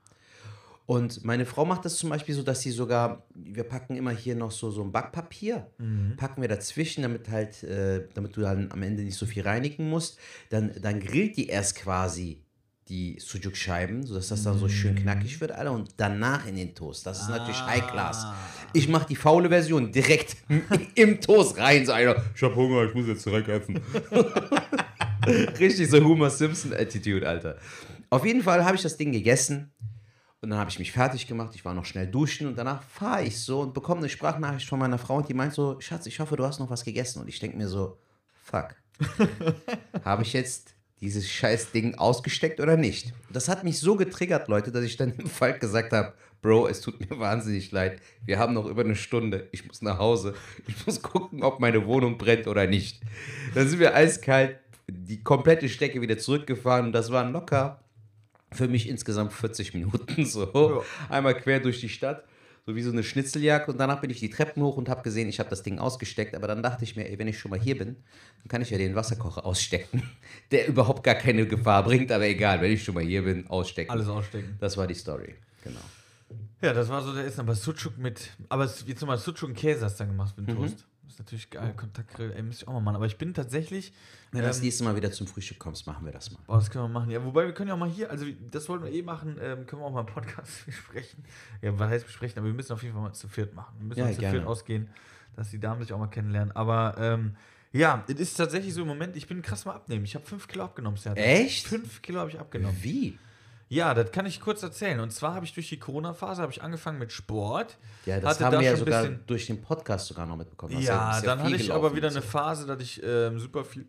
[0.87, 4.35] Und meine Frau macht das zum Beispiel so, dass sie sogar, wir packen immer hier
[4.35, 5.71] noch so, so ein Backpapier,
[6.19, 9.89] packen wir dazwischen, damit halt, äh, damit du dann am Ende nicht so viel reinigen
[9.89, 10.19] musst.
[10.51, 12.45] Dann, dann grillt die erst quasi
[12.89, 17.07] die Sujuk-Scheiben, sodass das dann so schön knackig wird, Alter, und danach in den Toast.
[17.07, 18.27] Das ist natürlich High Class.
[18.75, 20.37] Ich mache die faule Version direkt
[20.95, 22.23] im Toast rein, so Alter.
[22.37, 23.81] Ich hab Hunger, ich muss jetzt direkt essen.
[25.59, 27.57] Richtig so Homer Simpson-Attitude, Alter.
[28.11, 29.73] Auf jeden Fall habe ich das Ding gegessen
[30.45, 31.55] und dann habe ich mich fertig gemacht.
[31.55, 34.79] Ich war noch schnell duschen und danach fahre ich so und bekomme eine Sprachnachricht von
[34.79, 37.21] meiner Frau und die meint so: Schatz, ich hoffe, du hast noch was gegessen.
[37.21, 37.99] Und ich denke mir so:
[38.43, 38.77] Fuck.
[40.05, 43.13] habe ich jetzt dieses scheiß Ding ausgesteckt oder nicht?
[43.31, 46.83] Das hat mich so getriggert, Leute, dass ich dann im Fall gesagt habe: Bro, es
[46.83, 48.01] tut mir wahnsinnig leid.
[48.25, 49.49] Wir haben noch über eine Stunde.
[49.51, 50.35] Ich muss nach Hause.
[50.69, 53.01] Ich muss gucken, ob meine Wohnung brennt oder nicht.
[53.55, 57.84] Dann sind wir eiskalt die komplette Strecke wieder zurückgefahren und das waren locker
[58.55, 60.85] für mich insgesamt 40 Minuten so.
[61.09, 62.25] Einmal quer durch die Stadt,
[62.67, 65.29] so wie so eine Schnitzeljagd und danach bin ich die Treppen hoch und habe gesehen,
[65.29, 67.61] ich habe das Ding ausgesteckt, aber dann dachte ich mir, ey, wenn ich schon mal
[67.61, 67.97] hier bin,
[68.39, 70.03] dann kann ich ja den Wasserkocher ausstecken,
[70.51, 73.91] der überhaupt gar keine Gefahr bringt, aber egal, wenn ich schon mal hier bin, ausstecken.
[73.91, 74.57] Alles ausstecken.
[74.61, 75.81] Das war die Story, genau.
[76.63, 78.31] Ja, das war so der Essen, aber Sucuk mit.
[78.49, 80.61] Aber jetzt nochmal Sucuk und Käse hast du dann gemacht mit dem Mhm.
[80.63, 80.87] Toast.
[81.05, 81.75] Das ist natürlich geil.
[81.77, 82.97] Kontaktgrill, ey, müsste ich auch mal machen.
[82.97, 83.93] Aber ich bin tatsächlich.
[84.33, 86.41] Wenn du das ähm, nächste Mal wieder zum Frühstück kommst, machen wir das mal.
[86.47, 87.11] Boah, das können wir machen.
[87.11, 89.67] Ja, wobei wir können ja auch mal hier, also das wollten wir eh machen, ähm,
[89.67, 91.25] können wir auch mal im Podcast besprechen.
[91.63, 92.39] Ja, was heißt besprechen?
[92.39, 93.75] Aber wir müssen auf jeden Fall mal zu viert machen.
[93.79, 94.89] Wir müssen Ja, mal zu viert ausgehen,
[95.37, 96.55] dass die Damen sich auch mal kennenlernen.
[96.57, 97.37] Aber ähm,
[97.73, 100.05] ja, es ist tatsächlich so im Moment, ich bin krass mal abnehmen.
[100.05, 100.99] Ich habe fünf Kilo abgenommen.
[101.17, 101.67] Echt?
[101.67, 102.77] Fünf Kilo habe ich abgenommen.
[102.81, 103.19] Wie?
[103.69, 105.01] Ja, das kann ich kurz erzählen.
[105.01, 107.79] Und zwar habe ich durch die Corona-Phase habe ich angefangen mit Sport.
[108.07, 110.79] Ja, das hatte haben da wir ja sogar bisschen- durch den Podcast sogar noch mitbekommen.
[110.81, 112.23] Ja, bist dann hatte ich aber wieder eine.
[112.23, 113.87] Phase, dass ich ähm, super viel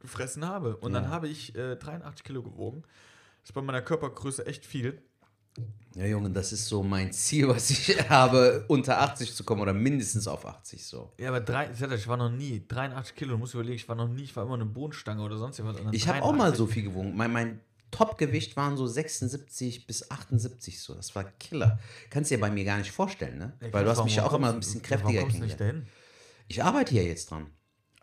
[0.00, 0.76] gefressen habe.
[0.76, 1.00] Und Ja.
[1.00, 2.82] dann habe ich äh, 83 Kilo gewogen.
[3.40, 5.00] Das ist bei meiner Körpergröße echt viel.
[5.94, 9.72] Ja, Junge, das ist so mein Ziel, was ich habe, unter 80 zu kommen oder
[9.72, 11.12] mindestens auf 80 so.
[11.18, 13.32] Ja, aber drei, ich war noch nie 83 Kilo.
[13.32, 15.80] Du musst überlegen, ich war noch nie, ich war immer eine Bohnenstange oder sonst irgendwas.
[15.92, 16.58] Ich habe auch mal 83.
[16.58, 17.16] so viel gewogen.
[17.16, 17.60] Mein, mein
[17.90, 20.94] Topgewicht waren so 76 bis 78 so.
[20.94, 21.78] Das war Killer.
[22.10, 23.52] Kannst dir bei mir gar nicht vorstellen, ne?
[23.60, 25.86] Ja, Weil du hast mich ja auch immer ein du- bisschen kräftiger du kennengelernt.
[26.48, 27.46] Ich arbeite ja jetzt dran.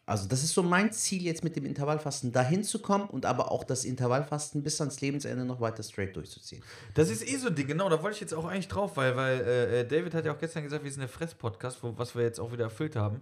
[0.05, 3.51] Also das ist so mein Ziel jetzt mit dem Intervallfasten, dahin zu kommen und aber
[3.51, 6.63] auch das Intervallfasten bis ans Lebensende noch weiter straight durchzuziehen.
[6.95, 9.15] Das ist eh so ein Ding, genau, da wollte ich jetzt auch eigentlich drauf, weil,
[9.15, 12.39] weil äh, David hat ja auch gestern gesagt, wir sind der Fress-Podcast, was wir jetzt
[12.39, 13.21] auch wieder erfüllt haben.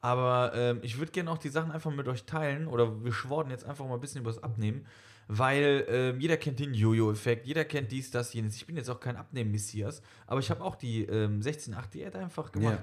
[0.00, 3.50] Aber ähm, ich würde gerne auch die Sachen einfach mit euch teilen oder wir schworden
[3.50, 4.86] jetzt einfach mal ein bisschen über das Abnehmen,
[5.32, 8.56] weil ähm, jeder kennt den Jojo-Effekt, jeder kennt dies, das, jenes.
[8.56, 12.80] Ich bin jetzt auch kein Abnehmen-Messias, aber ich habe auch die ähm, 16-8-Diät einfach gemacht.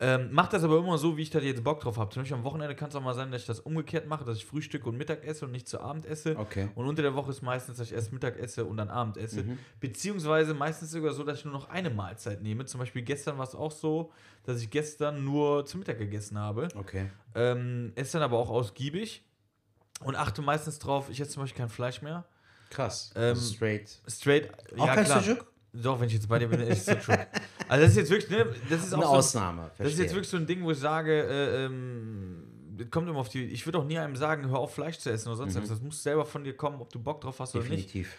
[0.00, 0.14] Ja.
[0.16, 2.10] Ähm, mach das aber immer so, wie ich da jetzt Bock drauf habe.
[2.10, 4.38] Zum Beispiel am Wochenende kann es auch mal sein, dass ich das umgekehrt mache, dass
[4.38, 6.36] ich Frühstück und Mittag esse und nicht zu Abend esse.
[6.36, 6.68] Okay.
[6.74, 9.44] Und unter der Woche ist meistens, dass ich erst Mittag esse und dann Abend esse.
[9.44, 9.58] Mhm.
[9.78, 12.64] Beziehungsweise meistens sogar so, dass ich nur noch eine Mahlzeit nehme.
[12.64, 14.10] Zum Beispiel gestern war es auch so,
[14.44, 16.68] dass ich gestern nur zu Mittag gegessen habe.
[16.74, 17.10] Okay.
[17.36, 19.24] Ähm, esse dann aber auch ausgiebig
[20.00, 22.24] und achte meistens drauf, ich esse zum Beispiel kein Fleisch mehr.
[22.70, 23.12] Krass.
[23.16, 23.98] Ähm, also straight.
[24.06, 25.22] Straight, Auch ja kein klar.
[25.22, 25.46] Sujuk?
[25.72, 27.18] Doch, wenn ich jetzt bei dir bin, esse ich Sujuk.
[27.68, 29.62] Also das ist jetzt wirklich, ne, das ist auch Eine so, Ausnahme.
[29.62, 30.04] das ist verstehe.
[30.04, 32.44] jetzt wirklich so ein Ding, wo ich sage, äh, ähm,
[32.90, 33.44] kommt immer auf die.
[33.44, 35.68] Ich würde auch nie einem sagen, hör auf Fleisch zu essen oder sonst was.
[35.68, 37.70] Das muss selber von dir kommen, ob du Bock drauf hast oder nicht.
[37.72, 37.76] Mhm.
[37.76, 38.14] Definitiv.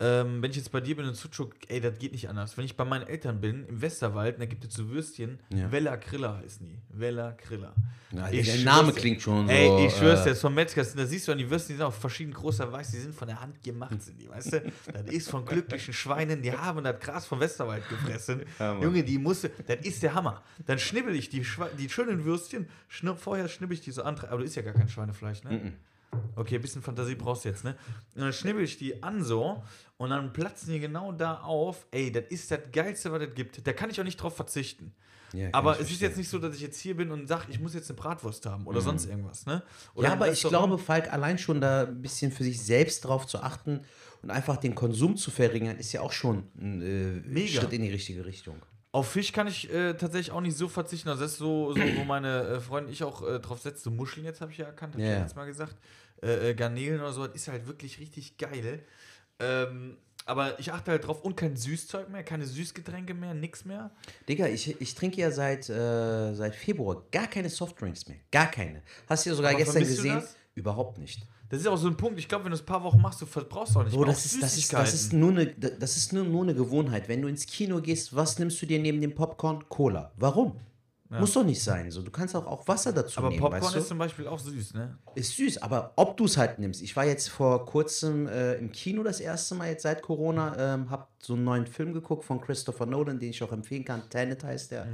[0.00, 2.56] Ähm, wenn ich jetzt bei dir bin in Sucuk, ey, das geht nicht anders.
[2.58, 5.70] Wenn ich bei meinen Eltern bin, im Westerwald, da gibt es so Würstchen, Ja.
[5.70, 6.80] Vella Krilla heißen die.
[6.88, 7.72] Vella Krilla.
[8.10, 8.98] Ja, Ich der Name dir.
[8.98, 9.52] klingt schon so.
[9.52, 11.74] Ey, ich schwör's äh, dir, das ist vom Metzger, da siehst du an die Würstchen,
[11.74, 14.52] die sind auch verschieden großer Weiß, die sind von der Hand gemacht, sind die, weißt
[14.54, 14.72] du?
[14.92, 18.42] Das ist von glücklichen Schweinen, die haben das Gras vom Westerwald gefressen.
[18.58, 18.80] Ja.
[18.80, 20.42] Junge, die musste, das ist der Hammer.
[20.66, 24.16] Dann schnibbel ich die, Schwe die schönen Würstchen, schnipp, vorher schnibbel ich die so an,
[24.28, 25.72] aber du isst ja gar kein Schweinefleisch, ne?
[26.36, 27.74] Okay, ein bisschen Fantasie brauchst du jetzt, ne?
[28.14, 29.64] Und dann schnibbel ich die an so
[29.96, 31.86] und dann platzen die genau da auf.
[31.90, 33.66] Ey, das ist das Geilste, was es gibt.
[33.66, 34.94] Da kann ich auch nicht drauf verzichten.
[35.32, 36.08] Ja, aber ich es ist verstehen.
[36.10, 38.46] jetzt nicht so, dass ich jetzt hier bin und sage, ich muss jetzt eine Bratwurst
[38.46, 39.62] haben oder sonst irgendwas, ne?
[39.94, 43.26] Oder Ja, aber ich glaube, Falk, allein schon da ein bisschen für sich selbst drauf
[43.26, 43.80] zu achten
[44.22, 47.48] und einfach den Konsum zu verringern, ist ja auch schon ein äh.
[47.48, 48.62] Schritt in die richtige Richtung.
[48.92, 51.08] Auf Fisch kann ich äh, tatsächlich auch nicht so verzichten.
[51.08, 53.82] Also das ist so, so wo meine äh, Freundin ich auch äh, drauf setzt.
[53.82, 55.24] So Muscheln jetzt habe ich ja erkannt, habe ich Ja, ja ja.
[55.24, 55.74] jetzt mal gesagt.
[56.22, 58.84] Äh, äh, Garnelen oder so, das ist halt wirklich richtig geil.
[59.38, 63.90] Ähm, aber ich achte halt drauf und kein Süßzeug mehr, keine Süßgetränke mehr, nix mehr.
[64.28, 68.18] Digga, ich, ich trinke ja seit, äh, seit Februar gar keine Softdrinks mehr.
[68.30, 68.82] Gar keine.
[69.06, 70.22] Hast du ja sogar Aber gestern gesehen?
[70.54, 71.26] Überhaupt nicht.
[71.50, 73.20] Das ist auch so ein Punkt, ich glaube, wenn du es ein paar Wochen machst,
[73.20, 74.10] du verbrauchst auch nicht Bro, mehr.
[74.10, 77.08] das ist, das, ist, das, ist nur eine, das ist nur, nur eine Gewohnheit.
[77.08, 79.68] Wenn du ins Kino gehst, was nimmst du dir neben dem Popcorn?
[79.68, 80.10] Cola.
[80.16, 80.58] Warum?
[81.10, 81.90] Muss doch nicht sein.
[81.90, 82.02] So.
[82.02, 83.40] Du kannst auch, auch Wasser dazu Aber nehmen.
[83.40, 83.78] Popcorn weißt du?
[83.78, 84.98] ist zum Beispiel auch süß, ne?
[85.14, 86.82] Ist süß, aber ob du es halt nimmst.
[86.82, 90.90] Ich war jetzt vor kurzem äh, im Kino das erste Mal jetzt seit Corona, ähm,
[90.90, 94.08] hab so einen neuen Film geguckt von Christopher Nolan, den ich auch empfehlen kann.
[94.08, 94.86] Tenet heißt der.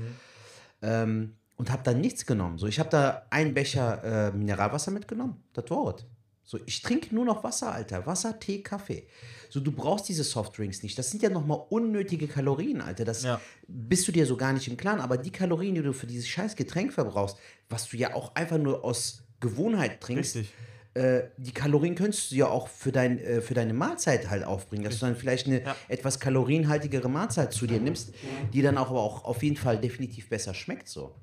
[0.83, 2.59] Ähm, und hab da nichts genommen.
[2.59, 5.43] So, ich habe da einen Becher äh, Mineralwasser mitgenommen.
[5.53, 6.05] Das war's.
[6.51, 8.07] So, ich trinke nur noch Wasser, Alter.
[8.07, 9.07] Wasser, Tee, Kaffee.
[9.51, 10.99] So, du brauchst diese Softdrinks nicht.
[10.99, 13.05] Das sind ja nochmal unnötige Kalorien, Alter.
[13.05, 13.41] Das Ja.
[13.69, 14.99] bist du dir so gar nicht im Klaren.
[15.01, 17.37] Aber die Kalorien, die du für dieses scheiß Getränk verbrauchst,
[17.69, 20.53] was du ja auch einfach nur aus Gewohnheit trinkst, Richtig.
[20.95, 24.83] äh, die Kalorien könntest du ja auch für, dein, äh, für deine Mahlzeit halt aufbringen,
[24.83, 25.77] dass du dann vielleicht eine Ja.
[25.87, 28.13] etwas kalorienhaltigere Mahlzeit zu dir nimmst,
[28.53, 31.15] die dann auch aber auch auf jeden Fall definitiv besser schmeckt so.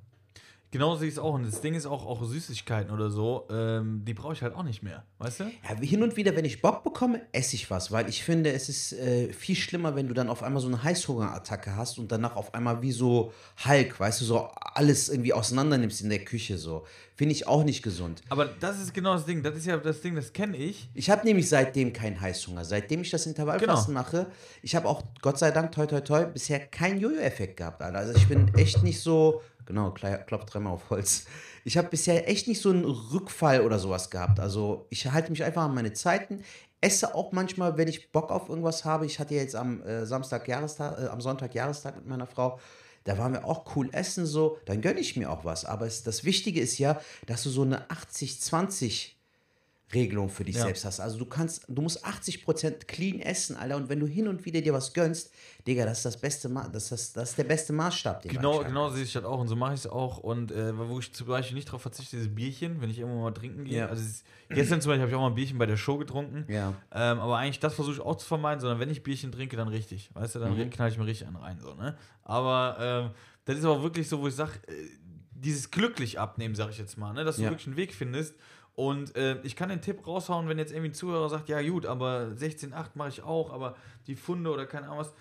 [0.71, 1.33] Genau sehe ich es auch.
[1.35, 4.63] Und das Ding ist auch, auch Süßigkeiten oder so, ähm, die brauche ich halt auch
[4.63, 5.05] nicht mehr.
[5.17, 5.43] Weißt du?
[5.45, 8.67] Ja, hin und wieder, wenn ich Bock bekomme, esse ich was, weil ich finde, es
[8.67, 12.35] ist äh, viel schlimmer, wenn du dann auf einmal so eine Heißhungerattacke hast und danach
[12.35, 13.31] auf einmal wie so
[13.65, 14.39] Hulk, weißt du, so
[14.73, 16.85] alles irgendwie auseinander nimmst in der Küche so.
[17.15, 18.21] Finde ich auch nicht gesund.
[18.29, 19.41] Aber das ist genau das Ding.
[19.41, 20.89] Das ist ja das Ding, das kenne ich.
[20.93, 22.63] Ich habe nämlich seitdem keinen Heißhunger.
[22.63, 24.03] Seitdem ich das Intervallfasten Genau.
[24.05, 24.27] mache,
[24.61, 27.97] ich habe auch, Gott sei Dank, toi toi toi, bisher keinen Jojo-Effekt gehabt, Alter.
[27.97, 31.25] Also ich bin echt nicht so, genau, klopft dreimal auf Holz.
[31.63, 34.39] Ich habe bisher echt nicht so einen Rückfall oder sowas gehabt.
[34.39, 36.43] Also ich halte mich einfach an meine Zeiten.
[36.81, 39.05] Esse auch manchmal, wenn ich Bock auf irgendwas habe.
[39.05, 42.59] Ich hatte ja jetzt am äh, Samstag Jahrestag, äh, am Sonntag Jahrestag mit meiner Frau.
[43.03, 44.57] Da waren wir auch cool essen so.
[44.65, 45.65] Dann gönne ich mir auch was.
[45.65, 49.16] Aber es, das Wichtige ist ja, dass du so eine 80-20
[49.93, 50.63] Regelung für dich Ja.
[50.63, 50.99] selbst hast.
[50.99, 54.59] Also du kannst, du musst 80% clean essen, Alter, und wenn du hin und wieder
[54.59, 55.31] dir was gönnst,
[55.65, 58.59] Digga, das ist das beste Ma das ist, das ist der beste Maßstab, den Genau,
[58.63, 60.17] genau sehe ich das auch und so mache ich es auch.
[60.17, 63.31] Und äh, wo ich zum Beispiel nicht drauf verzichte, dieses Bierchen, wenn ich irgendwo mal
[63.31, 63.77] trinken gehe.
[63.77, 63.85] Ja.
[63.87, 64.03] Also
[64.49, 66.43] gestern zum Beispiel habe ich auch mal ein Bierchen bei der Show getrunken.
[66.51, 66.73] Ja.
[66.91, 69.69] Ähm, aber eigentlich das versuche ich auch zu vermeiden, sondern wenn ich Bierchen trinke, dann
[69.69, 70.09] richtig.
[70.13, 70.69] Weißt du, dann Mhm.
[70.69, 71.59] knall ich mir richtig einen rein.
[71.61, 71.95] So, ne?
[72.23, 73.11] Aber ähm,
[73.45, 74.73] das ist aber wirklich so, wo ich sage, äh,
[75.31, 77.23] dieses glücklich abnehmen, sage ich jetzt mal, ne?
[77.23, 77.51] dass du Ja.
[77.51, 78.35] wirklich einen Weg findest.
[78.77, 81.87] Und äh, ich kann den Tipp raushauen, wenn jetzt irgendwie ein Zuhörer sagt, ja gut,
[81.87, 85.13] aber 16,8 mache ich auch, aber die Funde oder keine Ahnung was.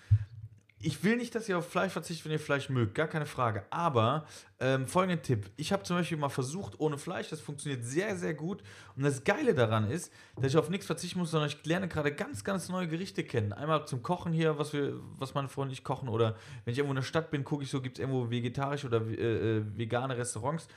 [0.79, 3.65] Ich will nicht, dass ihr auf Fleisch verzichtet, wenn ihr Fleisch mögt, gar keine Frage.
[3.71, 4.27] Aber
[4.59, 5.49] ähm, folgenden Tipp.
[5.55, 8.61] Ich habe zum Beispiel mal versucht, ohne Fleisch, das funktioniert sehr, sehr gut.
[8.95, 12.13] Und das Geile daran ist, dass ich auf nichts verzichten muss, sondern ich lerne gerade
[12.13, 13.53] ganz, ganz neue Gerichte kennen.
[13.53, 16.09] Einmal zum Kochen hier, was, wir, was meine Freunde nicht kochen.
[16.09, 18.85] Oder wenn ich irgendwo in der Stadt bin, gucke ich so, gibt es irgendwo vegetarisch
[18.85, 20.67] oder äh, äh, vegane Restaurants.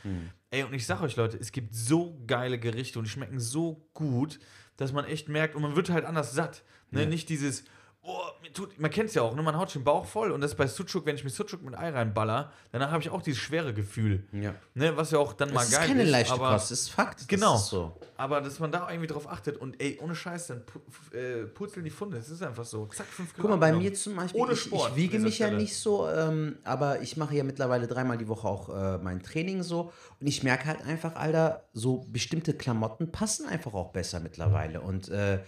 [0.51, 3.87] Ey, und ich sage euch, Leute, es gibt so geile Gerichte und die schmecken so
[3.93, 4.41] gut,
[4.79, 6.63] dass man echt merkt, und man wird halt anders satt.
[6.91, 7.07] Ne?
[7.07, 7.65] Nicht dieses,
[8.03, 9.43] oh, mir tut, man kennt es ja auch, ne?
[9.43, 11.63] man haut schon den Bauch voll und das ist bei Sucuk, wenn ich mir Sucuk
[11.63, 14.27] mit Ei reinballer, danach habe ich auch dieses schwere Gefühl.
[14.33, 14.55] Ja.
[14.75, 14.97] Ne?
[14.97, 16.11] Was ja auch dann mal Das ist geil keine ist.
[16.11, 17.29] leichte aber, Kost, das ist Fakt.
[17.29, 17.53] Genau.
[17.53, 17.97] Das ist so.
[18.17, 20.79] Aber dass man da irgendwie drauf achtet und ey, ohne Scheiß, dann pu
[21.17, 22.17] äh, purzeln die Funde.
[22.19, 22.87] Das ist einfach so.
[22.87, 23.43] Zack, fünf Kilo.
[23.49, 25.47] Guck mal, bei mir zum Beispiel, Ohne ich, Sport ich wiege an dieser mich ja
[25.47, 25.61] Stelle.
[25.63, 29.63] nicht so, ähm, aber ich mache ja mittlerweile dreimal die Woche auch äh, mein Training
[29.63, 34.81] so und ich merke halt einfach, Alter, so bestimmte Klamotten passen einfach auch besser mittlerweile
[34.83, 35.41] und äh,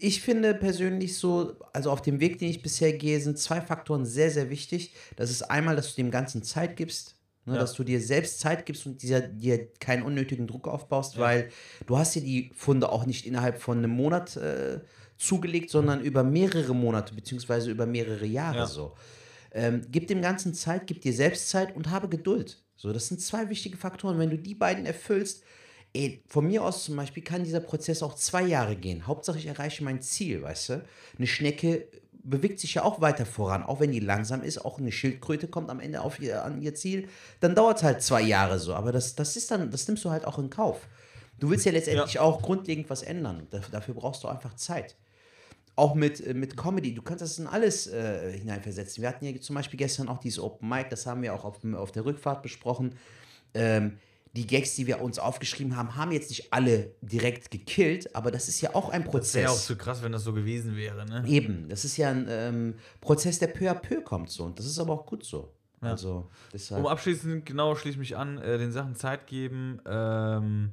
[0.00, 4.04] ich finde persönlich so, also auf dem Weg, den ich bisher gehe, sind zwei Faktoren
[4.04, 4.94] sehr, sehr wichtig.
[5.16, 7.60] Das ist einmal, dass du dem Ganzen Zeit gibst, ne, Ja.
[7.60, 11.50] dass du dir selbst Zeit gibst und dir, dir keinen unnötigen Druck aufbaust, weil
[11.86, 14.80] du hast dir die Funde auch nicht innerhalb von einem Monat äh,
[15.16, 18.66] zugelegt, sondern über mehrere Monate beziehungsweise über mehrere Jahre Ja.
[18.66, 18.94] so.
[19.52, 22.62] Ähm, gib dem Ganzen Zeit, gib dir selbst Zeit und habe Geduld.
[22.76, 24.18] So, das sind zwei wichtige Faktoren.
[24.18, 25.42] Wenn du die beiden erfüllst,
[25.96, 29.06] ey, von mir aus zum Beispiel kann dieser Prozess auch zwei Jahre gehen.
[29.06, 30.84] Hauptsache ich erreiche mein Ziel, weißt du?
[31.16, 31.88] Eine Schnecke
[32.22, 34.64] bewegt sich ja auch weiter voran, auch wenn die langsam ist.
[34.64, 37.08] Auch eine Schildkröte kommt am Ende auf ihr, an ihr Ziel.
[37.40, 38.74] Dann dauert es halt zwei Jahre so.
[38.74, 40.88] Aber das, das ist dann, das nimmst du halt auch in Kauf.
[41.38, 43.46] Du willst ja letztendlich auch grundlegend was ändern.
[43.70, 44.96] Dafür, brauchst du einfach Zeit
[45.76, 49.02] auch mit, äh, mit Comedy, du kannst das in alles äh, hineinversetzen.
[49.02, 51.62] Wir hatten ja zum Beispiel gestern auch dieses Open Mic, das haben wir auch auf,
[51.74, 52.94] auf der Rückfahrt besprochen.
[53.54, 53.98] Ähm,
[54.36, 58.48] die Gags, die wir uns aufgeschrieben haben, haben jetzt nicht alle direkt gekillt, aber das
[58.48, 59.66] ist ja auch ein Das wäre ja auch Prozess.
[59.66, 61.24] zu krass, wenn das so gewesen wäre, ne?
[61.26, 64.44] Eben, das ist ja ein ähm, Prozess, der peu à peu kommt so.
[64.44, 65.52] Und das ist aber auch gut so.
[65.82, 65.90] Ja.
[65.90, 66.80] Also, deshalb.
[66.80, 70.72] Um abschließend, genau, schließe ich mich an, äh, den Sachen Zeit geben ähm,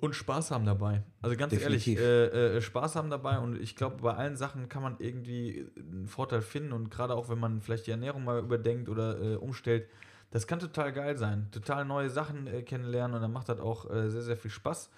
[0.00, 1.02] und Spaß haben dabei.
[1.22, 1.98] Also ganz Definitiv.
[1.98, 5.66] ehrlich, äh, äh, Spaß haben dabei und ich glaube, bei allen Sachen kann man irgendwie
[5.76, 9.36] einen Vorteil finden und gerade auch, wenn man vielleicht die Ernährung mal überdenkt oder äh,
[9.36, 9.86] umstellt,
[10.30, 11.48] das kann total geil sein.
[11.50, 14.90] Total neue Sachen äh, kennenlernen und dann macht das auch äh, sehr, sehr viel Spaß.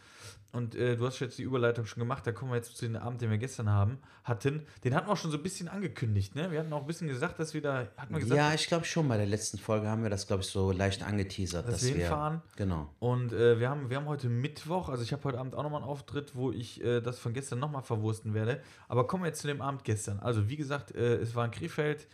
[0.52, 2.96] Und äh, du hast jetzt die Überleitung schon gemacht, da kommen wir jetzt zu dem
[2.96, 4.66] Abend, den wir gestern haben, hatten.
[4.84, 6.50] Den hatten wir auch schon so ein bisschen angekündigt, ne?
[6.50, 8.84] Wir hatten auch ein bisschen gesagt, dass wir da, hatten wir gesagt, ja, ich glaube
[8.84, 11.66] schon, bei der letzten Folge haben wir das, glaube ich, so leicht angeteasert.
[11.66, 12.42] Dass dass wir wir hinfahren?
[12.56, 12.90] Genau.
[12.98, 15.80] Und äh, wir, haben, wir haben heute Mittwoch, also ich habe heute Abend auch nochmal
[15.80, 18.60] einen Auftritt, wo ich äh, das von gestern nochmal verwursten werde.
[18.88, 20.20] Aber kommen wir jetzt zu dem Abend gestern.
[20.20, 22.06] Also wie gesagt, äh, es war in Krefeld,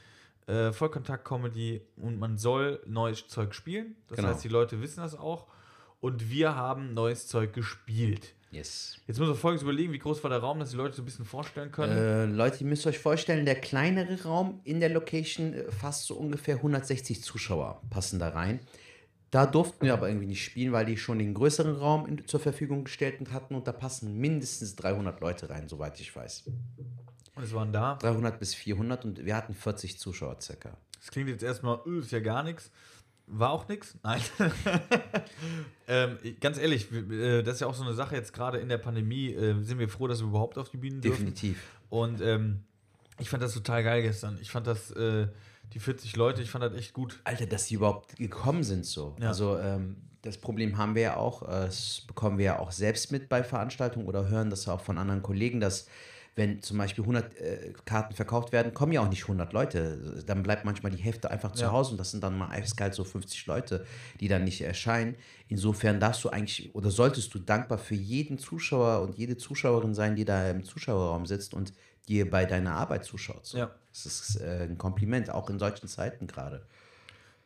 [0.48, 3.94] äh, Vollkontakt-Comedy und man soll neues Zeug spielen.
[4.08, 4.28] Das Genau.
[4.30, 5.46] heißt, die Leute wissen das auch.
[6.00, 8.34] Und wir haben neues Zeug gespielt.
[8.50, 8.96] Yes.
[9.06, 11.04] Jetzt muss man folgendes überlegen, wie groß war der Raum, dass die Leute so ein
[11.04, 11.96] bisschen vorstellen können.
[11.96, 16.14] Äh, Leute, ihr müsst euch vorstellen, der kleinere Raum in der Location, äh, fast so
[16.14, 18.61] ungefähr 160 Zuschauer passen da rein.
[19.30, 22.40] Da durften wir aber irgendwie nicht spielen, weil die schon den größeren Raum in, zur
[22.40, 26.44] Verfügung gestellt hatten und da passen mindestens 300 Leute rein, soweit ich weiß.
[27.38, 27.94] Und es waren da.
[27.94, 30.77] 300 bis 400 und wir hatten 40 Zuschauer circa.
[30.98, 32.70] Das klingt jetzt erstmal, öh, ist ja gar nichts.
[33.27, 33.96] War auch nichts?
[34.03, 34.20] Nein.
[35.88, 38.79] ähm, ganz ehrlich, äh, das ist ja auch so eine Sache jetzt gerade in der
[38.79, 39.33] Pandemie.
[39.33, 41.27] Äh, sind wir froh, dass wir überhaupt auf die Bühne dürfen.
[41.27, 41.62] Definitiv.
[41.90, 42.64] Und ähm,
[43.18, 44.38] ich fand das total geil gestern.
[44.40, 45.29] Ich fand das, äh,
[45.74, 47.20] die 40 Leute, ich fand das echt gut.
[47.24, 49.14] Alter, dass sie überhaupt gekommen sind so.
[49.20, 49.29] Ja.
[49.29, 53.12] Also ähm, das Problem haben wir ja auch, äh, das bekommen wir ja auch selbst
[53.12, 55.87] mit bei Veranstaltungen oder hören das auch von anderen Kollegen, dass
[56.38, 60.22] wenn zum Beispiel 100 äh, Karten verkauft werden, kommen ja auch nicht 100 Leute.
[60.24, 61.72] Dann bleibt manchmal die Hälfte einfach zu Ja.
[61.72, 63.85] Hause und das sind dann mal eiskalt so 50 Leute,
[64.20, 65.16] die dann nicht erscheinen.
[65.48, 70.14] Insofern darfst du eigentlich oder solltest du dankbar für jeden Zuschauer und jede Zuschauerin sein,
[70.14, 71.72] die da im Zuschauerraum sitzt und
[72.07, 73.44] dir bei deiner Arbeit zuschaut.
[73.44, 73.59] So.
[73.59, 73.70] Ja.
[73.92, 76.62] Das ist äh, ein Kompliment, auch in solchen Zeiten gerade.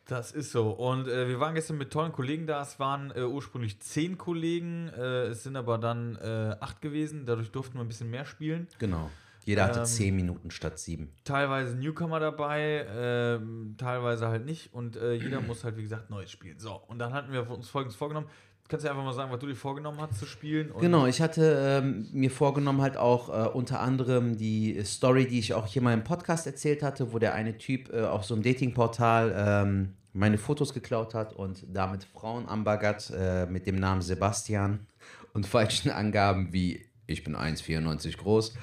[0.05, 0.69] Das ist so.
[0.71, 2.61] Und äh, wir waren gestern mit tollen Kollegen da.
[2.61, 7.25] Es waren äh, ursprünglich zehn Kollegen, äh, es sind aber dann äh, acht gewesen.
[7.25, 8.67] Dadurch durften wir ein bisschen mehr spielen.
[8.79, 9.09] Genau.
[9.45, 11.11] Jeder hatte Ähm, zehn Minuten statt sieben.
[11.25, 14.73] teilweise Newcomer dabei, ähm, teilweise halt nicht.
[14.73, 16.59] Und äh, jeder muss halt, wie gesagt, Neues spielen.
[16.59, 18.27] So, und dann hatten wir uns folgendes vorgenommen.
[18.67, 20.71] Kannst du einfach mal sagen, was du dir vorgenommen hast zu spielen?
[20.79, 25.53] Genau, ich hatte ähm, mir vorgenommen, halt auch äh, unter anderem die Story, die ich
[25.53, 28.43] auch hier mal im Podcast erzählt hatte, wo der eine Typ äh, auf so einem
[28.43, 34.85] Datingportal ähm, meine Fotos geklaut hat und damit Frauen anbaggert äh, mit dem Namen Sebastian
[35.33, 38.53] und falschen Angaben wie ich bin 1,94 groß.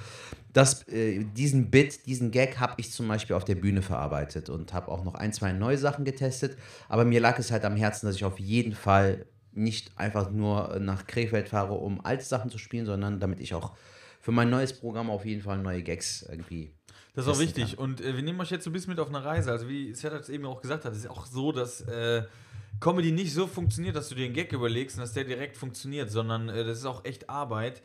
[0.52, 4.72] Das, äh, diesen Bit, diesen Gag habe ich zum Beispiel auf der Bühne verarbeitet und
[4.72, 6.56] habe auch noch ein, zwei neue Sachen getestet.
[6.88, 10.78] Aber mir lag es halt am Herzen, dass ich auf jeden Fall nicht einfach nur
[10.80, 13.76] nach Krefeld fahre, um alte Sachen zu spielen, sondern damit ich auch
[14.20, 16.72] für mein neues Programm auf jeden Fall neue Gags irgendwie.
[17.14, 17.78] Das ist auch wichtig.
[17.78, 19.50] Und äh, wir nehmen euch jetzt so ein bisschen mit auf eine Reise.
[19.50, 22.24] Also wie Serhat eben auch gesagt hat, es ist auch so, dass äh,
[22.78, 26.10] Comedy nicht so funktioniert, dass du dir einen Gag überlegst und dass der direkt funktioniert,
[26.10, 27.82] sondern äh, das ist auch echt Arbeit,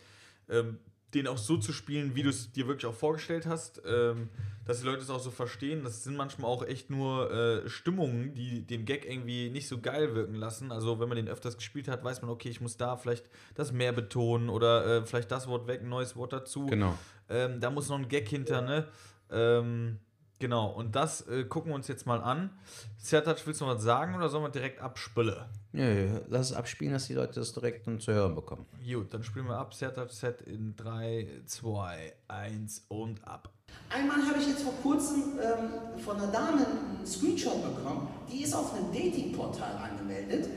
[0.49, 0.77] ähm,
[1.13, 4.29] den auch so zu spielen, wie du es dir wirklich auch vorgestellt hast, ähm,
[4.65, 5.83] dass die Leute es auch so verstehen.
[5.83, 10.15] Das sind manchmal auch echt nur äh, Stimmungen, die den Gag irgendwie nicht so geil
[10.15, 10.71] wirken lassen.
[10.71, 13.71] Also wenn man den öfters gespielt hat, weiß man, okay, ich muss da vielleicht das
[13.71, 16.65] mehr betonen oder äh, vielleicht das Wort weg, ein neues Wort dazu.
[16.65, 16.97] Genau.
[17.29, 18.87] Ähm, da muss noch ein Gag hinter, ne?
[19.31, 19.99] Ähm,
[20.39, 22.49] genau, und das äh, gucken wir uns jetzt mal an.
[22.97, 25.45] Sertac, willst du noch was sagen oder sollen wir direkt abspülen?
[25.71, 28.65] Nö, lass es abspielen, dass die Leute das direkt dann zu hören bekommen.
[28.85, 29.73] Gut, dann spielen wir ab.
[29.73, 33.49] Sertac Set in 3, 2, 1 und ab.
[33.89, 38.53] Einmal habe ich jetzt vor kurzem ähm, von einer Dame einen Screenshot bekommen, die ist
[38.53, 40.49] auf einem Datingportal angemeldet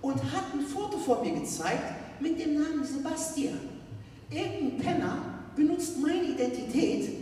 [0.00, 3.58] und hat ein Foto von mir gezeigt mit dem Namen Sebastian.
[4.30, 5.18] Irgendein Penner
[5.54, 7.21] benutzt meine Identität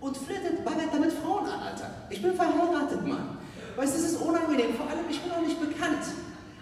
[0.00, 1.90] und flirtet, baggert damit Frauen an, Alter.
[2.10, 3.38] Ich bin verheiratet, Mann.
[3.76, 6.04] Weißt du, das ist unangenehm, vor allem ich bin auch nicht bekannt.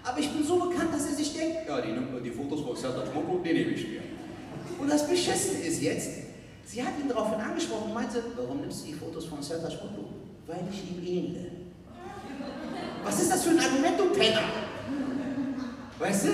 [0.05, 3.15] Aber ich bin so bekannt, dass er sich denkt, ja, die, die Fotos von Sertac
[3.15, 4.03] Mokko, die nehme ich mir.
[4.79, 6.11] Und das Beschissen ist jetzt,
[6.67, 10.09] sie hat ihn daraufhin angesprochen und meinte, warum nimmst du die Fotos von Sertac Mokko?
[10.47, 11.51] Weil ich ihm ähnle.
[13.03, 14.43] Was ist das für ein Argument, du Penner?
[15.99, 16.31] Weißt du?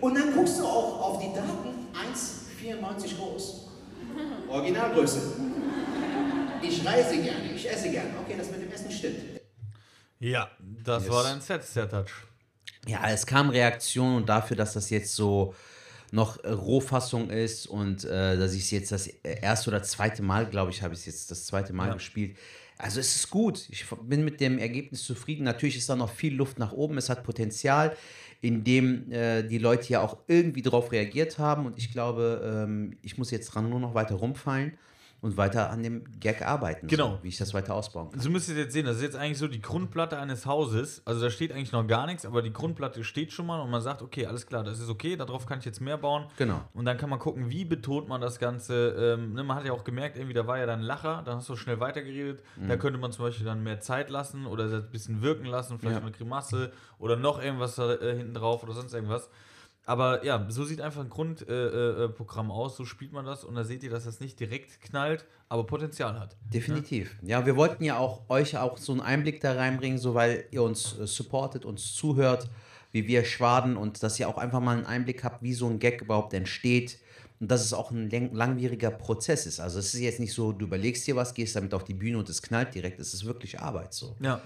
[0.00, 3.68] Und dann guckst du auch auf die Daten, 1,94 groß.
[4.48, 5.20] Originalgröße.
[6.66, 8.10] Ich reise gerne, ich esse gerne.
[8.24, 9.16] Okay, das mit dem Essen stimmt.
[10.20, 10.50] Ja,
[10.84, 11.12] das Yes.
[11.12, 12.10] war dein Set, Sertac.
[12.86, 15.54] Ja, es kam Reaktion und dafür, dass das jetzt so
[16.12, 20.70] noch Rohfassung ist und äh, dass ich es jetzt das erste oder zweite Mal, glaube
[20.70, 21.94] ich, habe ich es jetzt das zweite Mal Ja.
[21.94, 22.36] gespielt.
[22.78, 23.66] Also es ist gut.
[23.70, 25.44] Ich bin mit dem Ergebnis zufrieden.
[25.44, 26.98] Natürlich ist da noch viel Luft nach oben.
[26.98, 27.96] Es hat Potenzial,
[28.40, 31.66] indem äh, die Leute ja auch irgendwie darauf reagiert haben.
[31.66, 34.76] Und ich glaube, ähm, ich muss jetzt dran nur noch weiter rumfallen
[35.24, 36.86] und weiter an dem Gag arbeiten.
[36.86, 37.12] Genau.
[37.12, 38.20] So, wie ich das weiter ausbauen kann.
[38.20, 41.00] So müsst ihr jetzt sehen, das ist jetzt eigentlich so die Grundplatte eines Hauses.
[41.06, 43.80] Also da steht eigentlich noch gar nichts, aber die Grundplatte steht schon mal und man
[43.80, 46.26] sagt, okay, alles klar, das ist okay, darauf kann ich jetzt mehr bauen.
[46.36, 46.60] Genau.
[46.74, 49.14] Und dann kann man gucken, wie betont man das Ganze.
[49.16, 51.48] Ähm, ne, man hat ja auch gemerkt, irgendwie, da war ja dann Lacher, dann hast
[51.48, 52.42] du schnell weitergeredet.
[52.56, 52.68] Mhm.
[52.68, 55.96] Da könnte man zum Beispiel dann mehr Zeit lassen oder ein bisschen wirken lassen, vielleicht
[55.96, 56.02] Ja.
[56.02, 59.30] eine Grimasse oder noch irgendwas da äh, hinten drauf oder sonst irgendwas.
[59.86, 63.44] Aber ja, so sieht einfach ein Grundprogramm äh, äh, Programm aus, so spielt man das
[63.44, 66.36] und da seht ihr, dass das nicht direkt knallt, aber Potenzial hat.
[66.52, 67.14] Definitiv.
[67.22, 70.62] Ja, wir wollten ja auch euch auch so einen Einblick da reinbringen, so weil ihr
[70.62, 72.48] uns äh, supportet, uns zuhört,
[72.92, 75.78] wie wir schwaden und dass ihr auch einfach mal einen Einblick habt, wie so ein
[75.78, 76.98] Gag überhaupt entsteht
[77.40, 79.60] und dass es auch ein lang- langwieriger Prozess ist.
[79.60, 82.16] Also es ist jetzt nicht so, du überlegst dir was, gehst damit auf die Bühne
[82.16, 83.00] und es knallt direkt.
[83.00, 84.16] Es ist wirklich Arbeit so.
[84.20, 84.40] Ja.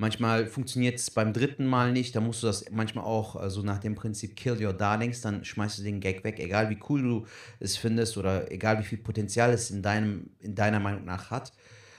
[0.00, 3.60] Manchmal funktioniert es beim dritten Mal nicht, da musst du das manchmal auch äh, so
[3.60, 7.02] nach dem Prinzip Kill Your Darlings, dann schmeißt du den Gag weg, egal wie cool
[7.02, 7.26] du
[7.58, 11.52] es findest oder egal wie viel Potenzial es in, deinem, in deiner Meinung nach hat.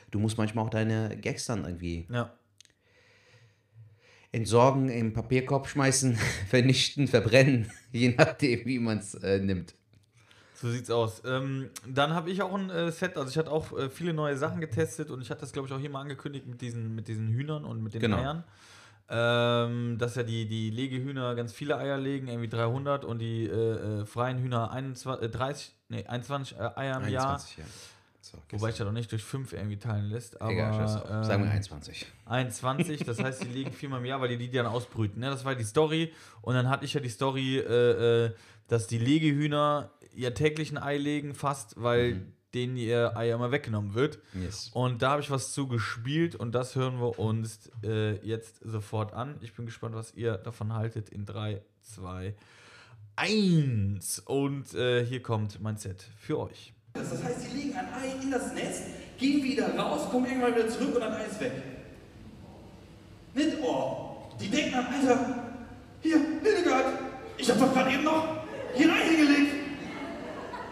[0.09, 2.33] Du musst manchmal auch deine Gags dann irgendwie Ja.
[4.31, 6.15] entsorgen, im Papierkorb schmeißen,
[6.49, 9.75] vernichten, verbrennen, je nachdem, wie man es äh, nimmt.
[10.61, 11.23] So sieht's aus.
[11.25, 14.37] Ähm, dann habe ich auch ein äh, Set, also ich hatte auch äh, viele neue
[14.37, 17.07] Sachen getestet und ich hatte das, glaube ich, auch hier mal angekündigt mit diesen, mit
[17.07, 18.17] diesen Hühnern und mit den Genau.
[18.17, 18.43] Eiern.
[19.09, 24.01] Ähm, dass ja die, die Legehühner ganz viele Eier legen, irgendwie 300 und die äh,
[24.01, 27.31] äh, freien Hühner 21, äh, 30, nee, 21 äh, Eier im Jahr.
[27.31, 27.57] 21,
[28.31, 30.39] So, Wobei ich ja doch nicht durch 5 irgendwie teilen lässt.
[30.41, 30.93] Aber, Egal, scheiß.
[31.27, 32.05] Sagen wir ähm, 21.
[32.25, 35.19] 21, das heißt, die legen viermal im Jahr, weil die die dann ausbrüten.
[35.19, 35.29] Ne?
[35.29, 36.13] Das war die Story.
[36.41, 38.31] Und dann hatte ich ja die Story, äh, äh,
[38.67, 42.33] dass die Legehühner ihr täglichen Ei legen, fast, weil Mhm.
[42.53, 44.19] denen ihr Ei immer weggenommen wird.
[44.33, 44.69] Yes.
[44.73, 49.13] Und da habe ich was zu gespielt und das hören wir uns äh, jetzt sofort
[49.13, 49.35] an.
[49.41, 52.33] Ich bin gespannt, was ihr davon haltet in 3, 2,
[53.15, 54.19] 1.
[54.25, 56.73] Und äh, hier kommt mein Set für euch.
[56.93, 58.83] Das heißt, sie legen ein Ei in das Nest,
[59.17, 61.53] gehen wieder raus, kommen irgendwann wieder zurück und ein Ei ist weg.
[63.33, 65.25] Nicht, oh, die denken dann, Alter,
[66.01, 66.85] hier, Hildegard,
[67.37, 68.27] ich habe doch gerade eben noch
[68.75, 69.53] hier ein Ei hingelegt.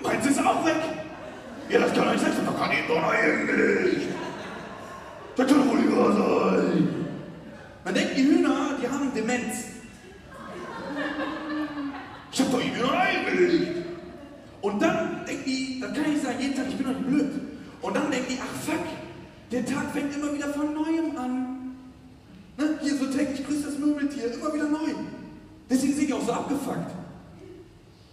[0.01, 0.75] Meins ist auch weg.
[1.69, 4.01] Ja, das kann doch nicht sein, ich hab doch gerade eben noch ein Ei hingelegt.
[5.35, 7.05] Das kann doch wohl nicht wahr sein.
[7.85, 9.65] Man denkt, die Hühner, die haben Demenz.
[12.31, 13.85] Ich hab doch eben noch ein Ei hingelegt.
[14.61, 15.08] Und dann
[18.19, 18.85] denken die, ach fuck,
[19.51, 21.75] der Tag fängt immer wieder von Neuem an.
[22.57, 22.79] Ne?
[22.81, 24.93] Hier so täglich grüßt das Murmeltier, immer wieder neu.
[25.69, 26.91] Deswegen sind die auch so abgefuckt.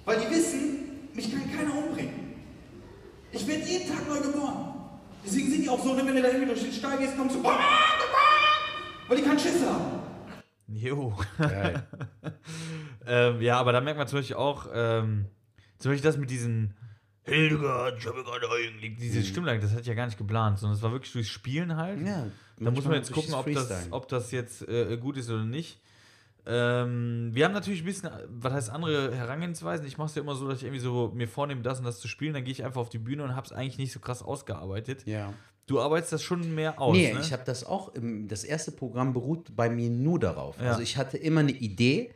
[0.04, 2.36] Weil die wissen, mich kann keiner umbringen.
[3.32, 4.74] Ich werde jeden Tag neu geboren.
[5.24, 7.34] Deswegen sind die auch so, ne, wenn du da irgendwie durch den Stall gehst, kommst
[7.34, 10.00] du, weil die keinen Schiss haben.
[10.68, 11.16] Jo.
[13.06, 15.26] ähm, ja, aber da merkt man zum Beispiel auch, ähm,
[15.78, 16.74] zum Beispiel das mit diesen
[17.26, 20.76] Hildegard, ich habe gerade eingelegt, diese Stimmlage, das hatte ich ja gar nicht geplant, sondern
[20.76, 22.00] es war wirklich durchs Spielen halt.
[22.06, 22.26] Ja,
[22.58, 25.80] da muss man jetzt gucken, ob das, ob das jetzt äh, gut ist oder nicht.
[26.48, 29.84] Ähm, wir haben natürlich ein bisschen, was heißt andere Herangehensweisen.
[29.84, 31.98] Ich mache es ja immer so, dass ich irgendwie so mir vornehme, das und das
[31.98, 33.98] zu spielen, dann gehe ich einfach auf die Bühne und habe es eigentlich nicht so
[33.98, 35.04] krass ausgearbeitet.
[35.06, 35.34] Ja.
[35.66, 37.18] Du arbeitest das schon mehr aus, nee, ne?
[37.20, 40.56] ich habe das auch, im, das erste Programm beruht bei mir nur darauf.
[40.60, 40.70] Ja.
[40.70, 42.14] Also ich hatte immer eine Idee,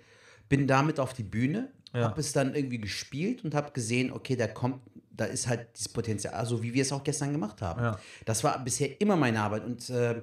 [0.49, 2.03] bin damit auf die Bühne, Ja.
[2.05, 5.89] habe es dann irgendwie gespielt und habe gesehen, okay, da kommt, da ist halt dieses
[5.89, 7.83] Potenzial, also wie wir es auch gestern gemacht haben.
[7.83, 8.01] Ja.
[8.25, 10.23] Das war bisher immer meine Arbeit und äh,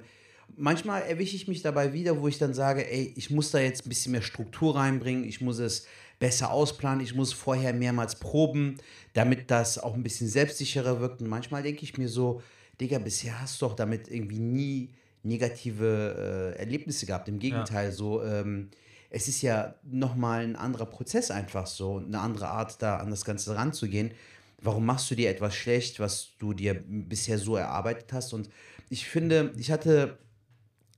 [0.56, 3.86] manchmal erwische ich mich dabei wieder, wo ich dann sage, ey, ich muss da jetzt
[3.86, 5.86] ein bisschen mehr Struktur reinbringen, ich muss es
[6.18, 8.78] besser ausplanen, ich muss vorher mehrmals proben,
[9.12, 11.20] damit das auch ein bisschen selbstsicherer wirkt.
[11.20, 12.42] Und manchmal denke ich mir so,
[12.80, 14.90] Digga, bisher hast du doch damit irgendwie nie
[15.22, 17.28] negative äh, Erlebnisse gehabt.
[17.28, 18.70] Im Gegenteil, so, ähm,
[19.10, 23.10] es ist ja nochmal ein anderer Prozess einfach so, und eine andere Art, da an
[23.10, 24.12] das Ganze ranzugehen.
[24.60, 28.32] Warum machst du dir etwas schlecht, was du dir bisher so erarbeitet hast?
[28.32, 28.50] Und
[28.90, 30.18] ich finde, ich hatte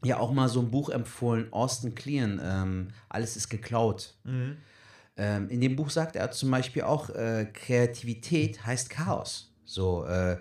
[0.02, 4.14] ja auch mal so ein Buch empfohlen, Austin Kleon, ähm, Alles ist geklaut.
[5.16, 9.52] Ähm, in dem Buch sagt er zum Beispiel auch, äh, Kreativität heißt Chaos.
[9.64, 10.38] So, äh,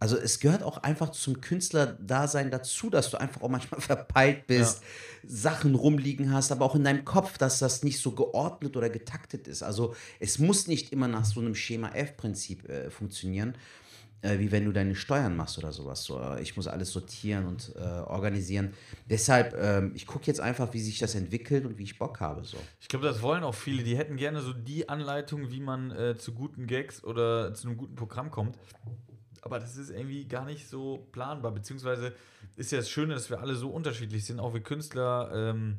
[0.00, 4.82] also es gehört auch einfach zum Künstlerdasein dazu, dass du einfach auch manchmal verpeilt bist,
[5.26, 9.48] Sachen rumliegen hast, aber auch in deinem Kopf, dass das nicht so geordnet oder getaktet
[9.48, 9.62] ist.
[9.62, 13.56] Also es muss nicht immer nach so einem Schema F-Prinzip äh, funktionieren,
[14.22, 16.04] äh, wie wenn du deine Steuern machst oder sowas.
[16.04, 18.74] So, äh, ich muss alles sortieren und äh, organisieren.
[19.10, 22.44] Deshalb, ähm, ich gucke jetzt einfach, wie sich das entwickelt und wie ich Bock habe.
[22.44, 22.56] So.
[22.80, 23.82] Ich glaube, das wollen auch viele.
[23.82, 27.76] Die hätten gerne so die Anleitung, wie man äh, zu guten Gags oder zu einem
[27.76, 28.56] guten Programm kommt.
[29.42, 31.52] Aber das ist irgendwie gar nicht so planbar.
[31.52, 32.12] Beziehungsweise
[32.56, 35.78] ist ja das Schöne, dass wir alle so unterschiedlich sind, auch wir Künstler, ähm,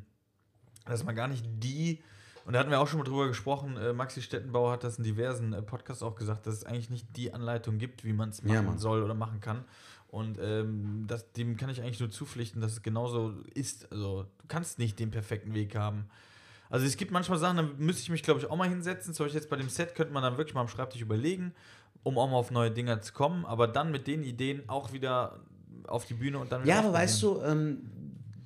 [0.86, 2.02] dass man gar nicht die.
[2.44, 3.76] Und da hatten wir auch schon mal drüber gesprochen.
[3.76, 7.16] Äh, Maxi Stettenbauer hat das in diversen äh, Podcasts auch gesagt, dass es eigentlich nicht
[7.16, 9.64] die Anleitung gibt, wie man es machen Ja, soll oder machen kann.
[10.08, 13.92] Und ähm, das, dem kann ich eigentlich nur zupflichten, dass es genauso ist.
[13.92, 16.10] Also, du kannst nicht den perfekten Weg haben.
[16.70, 19.12] Also es gibt manchmal Sachen, da müsste ich mich, glaube ich, auch mal hinsetzen.
[19.12, 21.52] Zum Beispiel jetzt bei dem Set könnte man dann wirklich mal am Schreibtisch überlegen,
[22.02, 25.40] um auch mal auf neue Dinger zu kommen, aber dann mit den Ideen auch wieder
[25.86, 27.90] auf die Bühne und dann wieder Ja, aber weißt du, ähm,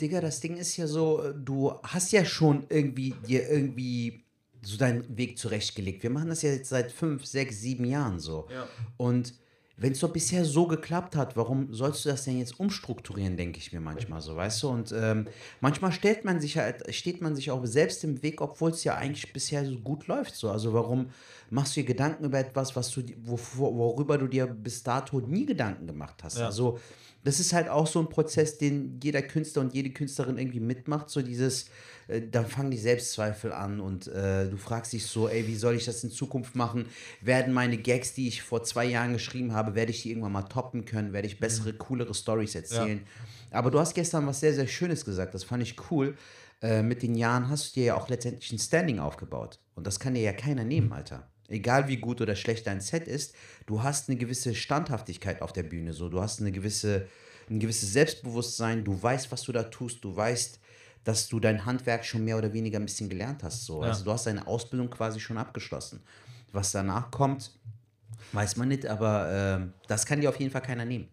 [0.01, 4.25] Digga, das Ding ist ja so, äh, du hast ja schon irgendwie dir irgendwie
[4.63, 6.03] so deinen Weg zurechtgelegt.
[6.03, 8.49] Wir machen das ja jetzt seit fünf, sechs, sieben Jahren so.
[8.51, 8.67] Ja.
[8.97, 9.35] Und
[9.77, 13.59] wenn es doch bisher so geklappt hat, warum sollst du das denn jetzt umstrukturieren, denke
[13.59, 14.69] ich mir manchmal so, weißt du?
[14.69, 15.27] Und ähm,
[15.61, 18.95] manchmal stellt man sich halt, steht man sich auch selbst im Weg, obwohl es ja
[18.95, 20.37] eigentlich bisher so gut läuft.
[20.37, 20.51] So.
[20.51, 21.11] Also warum
[21.51, 25.45] machst du dir Gedanken über etwas, was du, wovor, worüber du dir bis dato nie
[25.45, 26.39] Gedanken gemacht hast?
[26.39, 26.47] Ja.
[26.47, 26.79] Also
[27.25, 31.11] das ist halt auch so ein Prozess, den jeder Künstler und jede Künstlerin irgendwie mitmacht.
[31.11, 31.67] So dieses,
[32.09, 35.75] äh, dann fangen die Selbstzweifel an und äh, du fragst dich so, ey, wie soll
[35.75, 36.87] ich das in Zukunft machen?
[37.21, 40.43] Werden meine Gags, die ich vor zwei Jahren geschrieben habe, werde ich die irgendwann mal
[40.43, 41.13] toppen können?
[41.13, 43.01] Werde ich bessere, coolere Stories erzählen?
[43.51, 45.35] Aber du hast gestern was sehr, sehr Schönes gesagt.
[45.35, 46.17] Das fand ich cool.
[46.63, 49.59] Äh, mit den Jahren hast du dir ja auch letztendlich ein Standing aufgebaut.
[49.75, 51.29] Und das kann dir ja keiner nehmen, Alter.
[51.49, 53.35] Egal wie gut oder schlecht dein Set ist,
[53.67, 55.93] du hast eine gewisse Standhaftigkeit auf der Bühne.
[55.93, 57.07] So, du hast eine gewisse,
[57.51, 60.59] ein gewisses Selbstbewusstsein, du weißt, was du da tust, du weißt,
[61.05, 63.65] dass du dein Handwerk schon mehr oder weniger ein bisschen gelernt hast.
[63.65, 63.83] So.
[63.83, 63.89] Ja.
[63.89, 66.03] Also du hast deine Ausbildung quasi schon abgeschlossen.
[66.53, 67.51] Was danach kommt,
[68.33, 71.09] weiß man nicht, aber ähm, das kann dir auf jeden Fall keiner nehmen.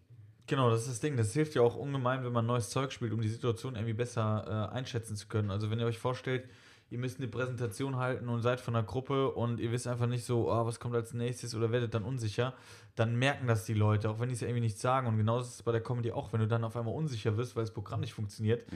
[0.46, 1.16] Genau, das ist das Ding.
[1.16, 4.70] Das hilft ja auch ungemein, wenn man neues Zeug spielt, um die Situation irgendwie besser
[4.72, 5.50] äh, einschätzen zu können.
[5.50, 6.48] Also wenn ihr euch vorstellt,
[6.92, 10.24] ihr müsst eine Präsentation halten und seid von einer Gruppe und ihr wisst einfach nicht
[10.24, 12.52] so, ah, was kommt als nächstes oder werdet dann unsicher,
[12.96, 15.06] dann merken das die Leute, auch wenn die es irgendwie nicht sagen.
[15.06, 17.56] Und genauso ist es bei der Comedy auch, wenn du dann auf einmal unsicher wirst,
[17.56, 18.66] weil das Programm nicht funktioniert,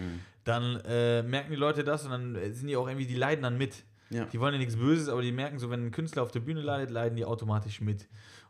[0.44, 3.58] dann äh, merken die Leute das und dann sind die auch irgendwie, die leiden dann
[3.58, 3.84] mit.
[4.08, 4.24] Ja.
[4.24, 6.62] Die wollen ja nichts Böses, aber die merken so, wenn ein Künstler auf der Bühne
[6.62, 8.08] leidet, leiden die automatisch mit.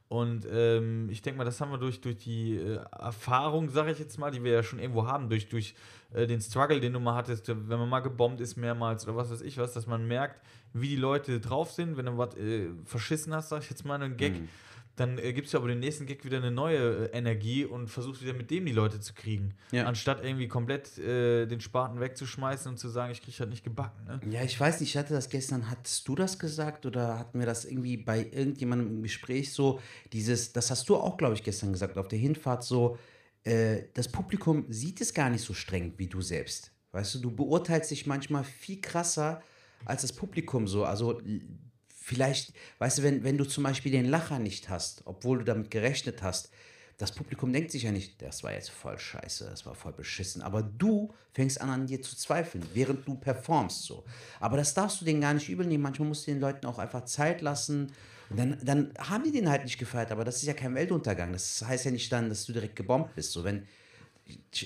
[0.08, 3.98] Und ähm, ich denke mal, das haben wir durch, durch die äh, Erfahrung, sage ich
[3.98, 5.74] jetzt mal, die wir ja schon irgendwo haben, durch, durch
[6.14, 9.30] äh, den Struggle, den du mal hattest, wenn man mal gebombt ist mehrmals oder was
[9.30, 10.40] weiß ich was, dass man merkt,
[10.72, 13.94] wie die Leute drauf sind, wenn du was äh, verschissen hast, sag ich jetzt mal,
[13.94, 14.34] einen Gag,
[14.96, 18.22] dann äh, gibst du aber den nächsten Gag wieder eine neue äh, Energie und versuchst
[18.22, 19.54] wieder mit dem die Leute zu kriegen.
[19.70, 19.84] Ja.
[19.84, 24.04] Anstatt irgendwie komplett äh, den Spaten wegzuschmeißen und zu sagen, ich krieg halt nicht gebacken.
[24.06, 24.20] Ne?
[24.30, 27.46] Ja, ich weiß nicht, ich hatte das gestern, hattest du das gesagt oder hatten wir
[27.46, 29.80] das irgendwie bei irgendjemandem im Gespräch so,
[30.12, 32.98] dieses, das hast du auch, glaube ich, gestern gesagt, auf der Hinfahrt so,
[33.46, 36.72] äh, das Publikum sieht es gar nicht so streng wie du selbst.
[36.92, 39.42] Weißt du, du beurteilst dich manchmal viel krasser
[39.84, 40.84] als das Publikum so.
[40.84, 41.20] Also
[41.94, 45.70] vielleicht, weißt du, wenn, wenn du zum Beispiel den Lacher nicht hast, obwohl du damit
[45.70, 46.50] gerechnet hast,
[46.98, 50.40] das Publikum denkt sich ja nicht, das war jetzt voll scheiße, das war voll beschissen.
[50.40, 54.04] Aber du fängst an, an dir zu zweifeln, während du performst so.
[54.40, 55.82] Aber das darfst du denen gar nicht übel nehmen.
[55.82, 57.92] Manchmal musst du den Leuten auch einfach Zeit lassen.
[58.30, 60.10] Und dann, dann haben die den halt nicht gefeiert.
[60.10, 61.32] Aber das ist ja kein Weltuntergang.
[61.32, 63.32] Das heißt ja nicht dann, dass du direkt gebombt bist.
[63.32, 63.66] So, wenn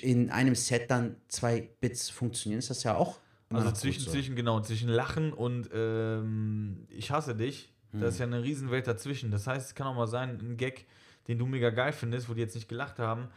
[0.01, 3.19] in einem Set dann zwei Bits funktionieren, ist das ja auch.
[3.53, 4.11] Also zwischen, so.
[4.13, 9.33] zwischen, genau, zwischen Lachen und ähm, ich hasse dich, da ist ja eine Riesenwelt dazwischen.
[9.33, 10.87] Das heißt, es kann auch mal sein, ein Gag,
[11.27, 13.29] den du mega geil findest, wo die jetzt nicht gelacht haben,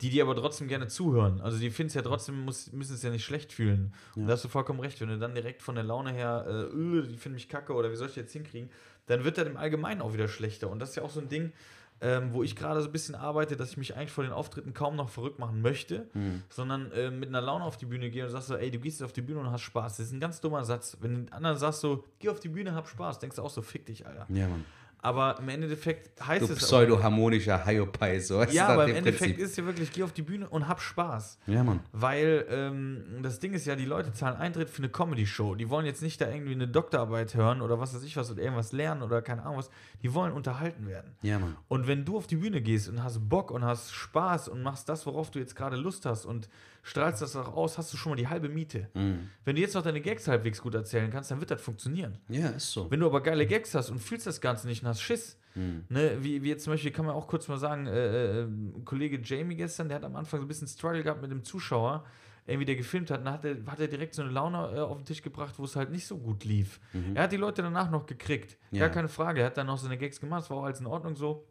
[0.00, 1.40] die dir aber trotzdem gerne zuhören.
[1.40, 3.94] Also die finden es ja trotzdem, muss, müssen es ja nicht schlecht fühlen.
[4.16, 6.76] Und da hast du vollkommen recht, wenn du dann direkt von der Laune her, äh,
[6.76, 8.70] öh, die finden mich kacke oder wie soll ich das jetzt hinkriegen,
[9.06, 10.70] dann wird das im Allgemeinen auch wieder schlechter.
[10.70, 11.52] Und das ist ja auch so ein Ding,
[12.00, 14.74] ähm, wo ich gerade so ein bisschen arbeite, dass ich mich eigentlich vor den Auftritten
[14.74, 16.08] kaum noch verrückt machen möchte,
[16.48, 18.98] sondern äh, mit einer Laune auf die Bühne gehe und sagst so, ey, du gehst
[18.98, 19.98] jetzt auf die Bühne und hast Spaß.
[19.98, 20.96] Das ist ein ganz dummer Satz.
[21.00, 23.50] Wenn du den anderen sagst so, geh auf die Bühne, hab Spaß, denkst du auch
[23.50, 24.26] so, fick dich, Alter.
[24.28, 24.64] Ja, Mann.
[25.04, 28.42] Aber im Endeffekt heißt Du es pseudo-harmonischer Hiopai, so.
[28.44, 29.38] ja, aber im Endeffekt Prinzip.
[29.38, 31.40] ist es ja wirklich, geh auf die Bühne und hab Spaß.
[31.46, 31.80] Ja, Mann.
[31.92, 35.56] Weil ähm, das Ding ist ja, die Leute zahlen Eintritt für eine Comedy-Show.
[35.56, 38.42] Die wollen jetzt nicht da irgendwie eine Doktorarbeit hören oder was weiß ich was oder
[38.42, 39.68] irgendwas lernen oder keine Ahnung was.
[40.02, 41.12] Die wollen unterhalten werden.
[41.20, 41.54] Ja, Mann.
[41.68, 44.88] Und wenn du auf die Bühne gehst und hast Bock und hast Spaß und machst
[44.88, 46.48] das, worauf du jetzt gerade Lust hast und
[46.86, 48.88] strahlst das auch aus, hast du schon mal die halbe Miete.
[48.94, 49.30] Mhm.
[49.44, 52.18] Wenn du jetzt noch deine Gags halbwegs gut erzählen kannst, dann wird das funktionieren.
[52.28, 52.88] Ja, ist so.
[52.90, 55.84] Wenn du aber geile Gags hast und fühlst das Ganze nicht und hast Schiss, Mhm.
[55.88, 58.82] ne, wie, wie jetzt zum Beispiel, kann man auch kurz mal sagen, äh, äh, ein
[58.84, 62.04] Kollege Jamie gestern, der hat am Anfang so ein bisschen Struggle gehabt mit dem Zuschauer,
[62.44, 64.80] irgendwie der gefilmt hat, und dann hat er, hat er direkt so eine Laune äh,
[64.80, 66.80] auf den Tisch gebracht, wo es halt nicht so gut lief.
[67.14, 68.80] Er hat die Leute danach noch gekriegt, Ja.
[68.80, 70.86] gar keine Frage, er hat dann noch seine Gags gemacht, es war auch alles in
[70.86, 71.46] Ordnung so,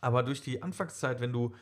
[0.00, 1.54] aber durch die Anfangszeit, wenn du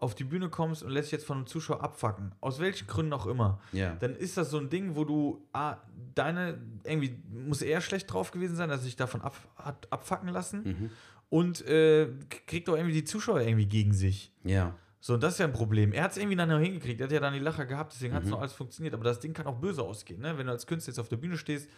[0.00, 3.12] auf die Bühne kommst und lässt dich jetzt von einem Zuschauer abfacken, aus welchen Gründen
[3.12, 3.94] auch immer, Ja.
[3.96, 5.76] dann ist das so ein Ding, wo du, ah,
[6.14, 10.28] deine, irgendwie muss er schlecht drauf gewesen sein, dass er sich davon ab, hat abfacken
[10.30, 10.90] lassen Mhm.
[11.28, 12.08] und äh,
[12.46, 14.32] kriegt auch irgendwie die Zuschauer irgendwie gegen sich.
[14.44, 14.74] Ja.
[15.02, 15.92] So, und das ist ja ein Problem.
[15.94, 17.00] Er hat es irgendwie dann noch hingekriegt.
[17.00, 18.16] Er hat ja dann die Lacher gehabt, deswegen Mhm.
[18.16, 18.92] hat es noch alles funktioniert.
[18.92, 20.36] Aber das Ding kann auch böse ausgehen, ne?
[20.36, 21.70] Wenn du als Künstler jetzt auf der Bühne stehst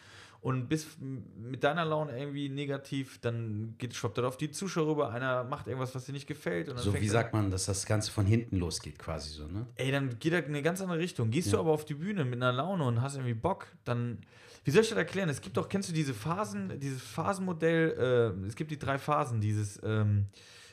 [0.42, 5.10] und bist mit deiner Laune irgendwie negativ, dann geht schwappt das auf die Zuschauer rüber.
[5.10, 6.68] Einer macht irgendwas, was dir nicht gefällt.
[6.76, 9.66] So wie sagt man, dass das Ganze von hinten losgeht, quasi so, ne?
[9.76, 11.30] Ey, dann geht er in eine ganz andere Richtung.
[11.30, 14.18] Gehst du aber auf die Bühne mit einer Laune und hast irgendwie Bock, dann.
[14.64, 15.28] Wie soll ich das erklären?
[15.28, 19.40] Es gibt doch, kennst du diese Phasen, dieses Phasenmodell, äh, es gibt die drei Phasen,
[19.40, 20.26] dieses, ähm,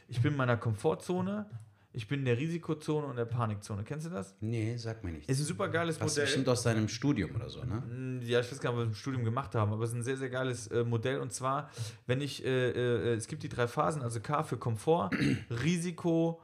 [0.08, 1.48] ich bin in meiner Komfortzone,
[1.92, 3.84] ich bin in der Risikozone und der Panikzone.
[3.84, 4.36] Kennst du das?
[4.42, 5.28] Nee, sag mir nichts.
[5.28, 6.26] Ist ein super geiles Das Modell.
[6.26, 7.82] bestimmt aus deinem Studium oder so, ne?
[7.82, 9.96] Mm, Ja, ich weiß gar nicht, was wir im Studium gemacht haben, aber es ist
[9.96, 11.20] ein sehr, sehr geiles äh, Modell.
[11.20, 11.70] Und zwar,
[12.06, 15.10] wenn ich, äh, äh, es gibt die drei Phasen, also K für Komfort,
[15.64, 16.42] Risiko,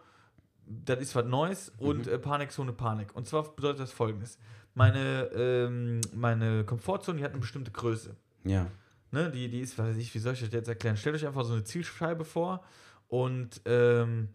[0.68, 3.16] das ist was Neues und äh, Panikzone, Panik.
[3.16, 4.40] Und zwar bedeutet das folgendes.
[4.74, 8.16] Meine, ähm, meine Komfortzone, die hat eine bestimmte Größe.
[8.44, 8.68] Ja.
[9.12, 9.30] Ne?
[9.32, 10.98] Die, die ist, weiß ich, wie soll ich das jetzt erklären?
[10.98, 12.64] Stellt euch einfach so eine Zielscheibe vor
[13.08, 14.30] und ähm,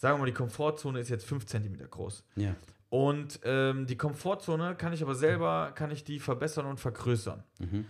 [0.00, 2.24] sagen wir mal, die Komfortzone ist jetzt 5 cm groß.
[2.36, 2.56] Ja.
[2.88, 7.44] Und ähm, die Komfortzone kann ich aber selber, kann ich die verbessern und vergrößern.
[7.58, 7.84] Mhm.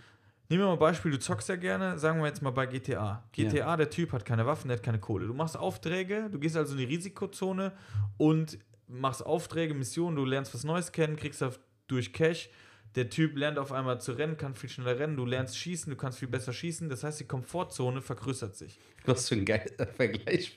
[0.49, 3.23] Nehmen wir mal ein Beispiel, du zockst ja gerne, sagen wir jetzt mal bei GTA.
[3.31, 5.29] GTA, der Typ hat keine Waffen, der hat keine Kohle.
[5.29, 7.73] Du machst Aufträge, du gehst also in die Risikozone
[8.17, 8.59] und
[8.89, 11.45] machst Aufträge, Missionen, du lernst was Neues kennen, kriegst
[11.87, 12.51] durch Cash.
[12.97, 15.97] Der Typ lernt auf einmal zu rennen, kann viel schneller rennen, du lernst schießen, du
[15.97, 16.89] kannst viel besser schießen.
[16.89, 18.81] Das heißt, die Komfortzone vergrößert sich.
[19.07, 20.55] Was für ein geiler Vergleich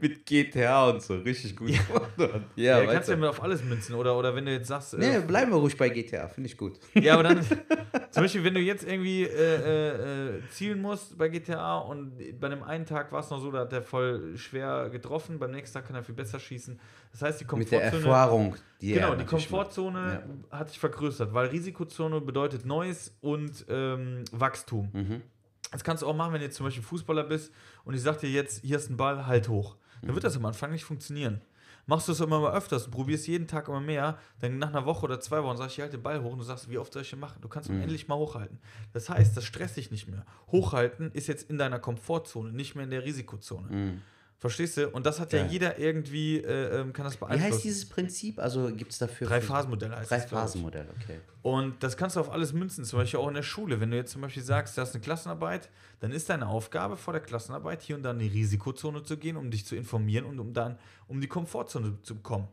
[0.00, 1.14] mit GTA und so.
[1.14, 1.70] Richtig gut.
[1.70, 1.80] Ja,
[2.56, 3.94] Ja, ja kannst du ja auf alles münzen.
[3.94, 6.56] Oder, oder wenn du jetzt sagst, Nee, äh, bleiben wir ruhig bei GTA, finde ich
[6.56, 6.78] gut.
[6.94, 7.42] Ja, aber dann,
[8.10, 12.48] zum Beispiel, wenn du jetzt irgendwie äh, äh, äh, zielen musst bei GTA und bei
[12.48, 15.74] dem einen Tag war es noch so, da hat der voll schwer getroffen, beim nächsten
[15.74, 16.78] Tag kann er viel besser schießen.
[17.12, 18.12] Das heißt, die Mit der Komfortzone.
[18.12, 24.24] Erfahrung, die Genau, er die Komfortzone hat sich vergrößert, weil Risikozone bedeutet Neues und ähm,
[24.32, 24.90] Wachstum.
[24.92, 25.22] Mhm.
[25.70, 27.52] Das kannst du auch machen, wenn du jetzt zum Beispiel Fußballer bist
[27.84, 29.76] und ich sag dir jetzt, hier ist ein Ball, halt hoch.
[30.02, 31.42] Dann wird das am Anfang nicht funktionieren.
[31.86, 34.86] Machst du es immer mal öfters, du probierst jeden Tag immer mehr, dann nach einer
[34.86, 36.78] Woche oder zwei Wochen sagst du, ich halte den Ball hoch und du sagst, wie
[36.78, 37.40] oft soll ich den machen?
[37.40, 38.60] Du kannst ihn endlich mal hochhalten.
[38.92, 40.24] Das heißt, das stresst dich nicht mehr.
[40.52, 43.68] Hochhalten ist jetzt in deiner Komfortzone, nicht mehr in der Risikozone.
[43.74, 44.02] Mhm.
[44.40, 44.88] Verstehst du?
[44.88, 45.46] Und das hat ja, Ja.
[45.46, 47.52] jeder irgendwie, äh, ähm, kann das Wie beeinflussen.
[47.52, 48.38] heißt dieses Prinzip?
[48.38, 49.26] Also gibt es dafür.
[49.28, 50.44] Drei-Phasen-Modell heißt Drei das, glaub ich.
[50.52, 51.18] Phasen-Modell, okay.
[51.42, 53.80] Und das kannst du auf alles münzen, zum Beispiel auch in der Schule.
[53.80, 55.68] Wenn du jetzt zum Beispiel sagst, du hast eine Klassenarbeit,
[56.00, 59.36] dann ist deine Aufgabe vor der Klassenarbeit, hier und da in die Risikozone zu gehen,
[59.36, 62.48] um dich zu informieren und um dann um die Komfortzone zu kommen.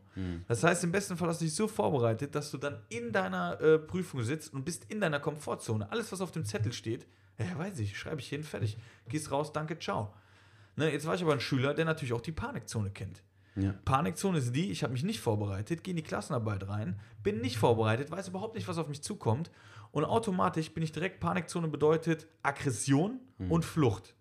[0.46, 3.58] Das heißt, im besten Fall hast du dich so vorbereitet, dass du dann in deiner
[3.62, 5.90] äh, Prüfung sitzt und bist in deiner Komfortzone.
[5.90, 7.06] Alles, was auf dem Zettel steht,
[7.38, 8.76] ja, weiß ich, schreibe ich hin, fertig.
[9.08, 10.12] Gehst raus, danke, ciao.
[10.78, 13.22] Ne, jetzt war ich aber ein Schüler, der natürlich auch die Panikzone kennt.
[13.56, 13.74] Ja.
[13.84, 17.58] Panikzone ist die, ich habe mich nicht vorbereitet, gehe in die Klassenarbeit rein, bin nicht
[17.58, 19.50] vorbereitet, weiß überhaupt nicht, was auf mich zukommt
[19.90, 23.18] und automatisch bin ich direkt, Panikzone bedeutet Aggression
[23.48, 24.14] und Flucht.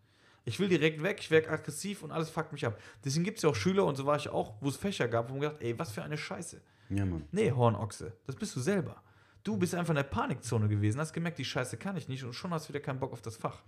[0.46, 2.80] Ich will direkt weg, ich werde aggressiv und alles fuckt mich ab.
[3.04, 5.30] Deswegen gibt es ja auch Schüler und so war ich auch, wo es Fächer gab,
[5.30, 6.62] wo man gedacht, ey, was für eine Scheiße.
[6.90, 7.28] Ja, Mann.
[7.32, 9.04] Nee, Hornochse, das bist du selber.
[9.44, 12.34] Du bist einfach in der Panikzone gewesen, hast gemerkt, die Scheiße kann ich nicht und
[12.34, 13.62] schon hast du wieder keinen Bock auf das Fach.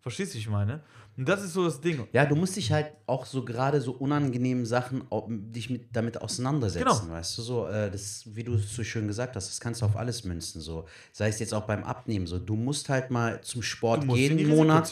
[0.00, 0.80] Verstehst du, ich meine?
[1.16, 2.06] Und das ist so das Ding.
[2.12, 6.84] Ja, du musst dich halt auch so gerade so unangenehmen Sachen dich mit, damit auseinandersetzen,
[7.02, 7.10] Genau.
[7.14, 9.86] weißt du so, äh, das, wie du es so schön gesagt hast, das kannst du
[9.86, 13.40] auf alles münzen, so, sei es jetzt auch beim Abnehmen, so, du musst halt mal
[13.40, 14.86] zum Sport im Monat.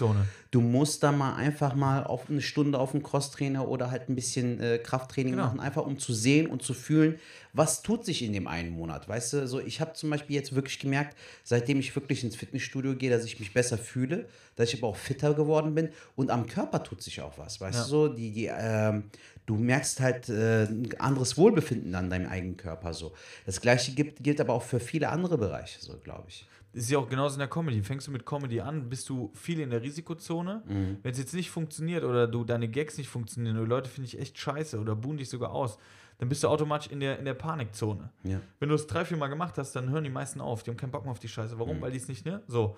[0.57, 4.15] Du musst da mal einfach mal auf eine Stunde auf einen Crosstrainer oder halt ein
[4.15, 5.45] bisschen äh, Krafttraining Genau.
[5.45, 7.19] machen, einfach um zu sehen und zu fühlen,
[7.53, 10.55] was tut sich in dem einen Monat, weißt du, so, ich habe zum Beispiel jetzt
[10.55, 14.79] wirklich gemerkt, seitdem ich wirklich ins Fitnessstudio gehe, dass ich mich besser fühle, dass ich
[14.81, 17.83] aber auch fitter geworden bin und am Körper tut sich auch was, weißt Ja.
[17.85, 19.11] du so, die, die, ähm,
[19.45, 23.13] du merkst halt äh, ein anderes Wohlbefinden an deinem eigenen Körper so.
[23.45, 26.47] Das gleiche gibt, gilt aber auch für viele andere Bereiche, so glaube ich.
[26.77, 27.83] Ist ja auch genauso in der Comedy.
[27.83, 30.63] Fängst du mit Comedy an, bist du viel in der Risikozone.
[30.67, 30.99] Mhm.
[31.03, 34.09] Wenn es jetzt nicht funktioniert oder du deine Gags nicht funktionieren oder die Leute finde
[34.09, 35.79] ich echt scheiße oder buhen dich sogar aus,
[36.19, 38.11] dann bist du automatisch in der, in der Panikzone.
[38.25, 38.41] Ja.
[38.59, 40.63] Wenn du es drei, vier Mal gemacht hast, dann hören die meisten auf.
[40.63, 41.59] Die haben keinen Bock mehr auf die Scheiße.
[41.59, 41.81] Warum?
[41.81, 42.43] Weil die es nicht, ne?
[42.47, 42.77] So.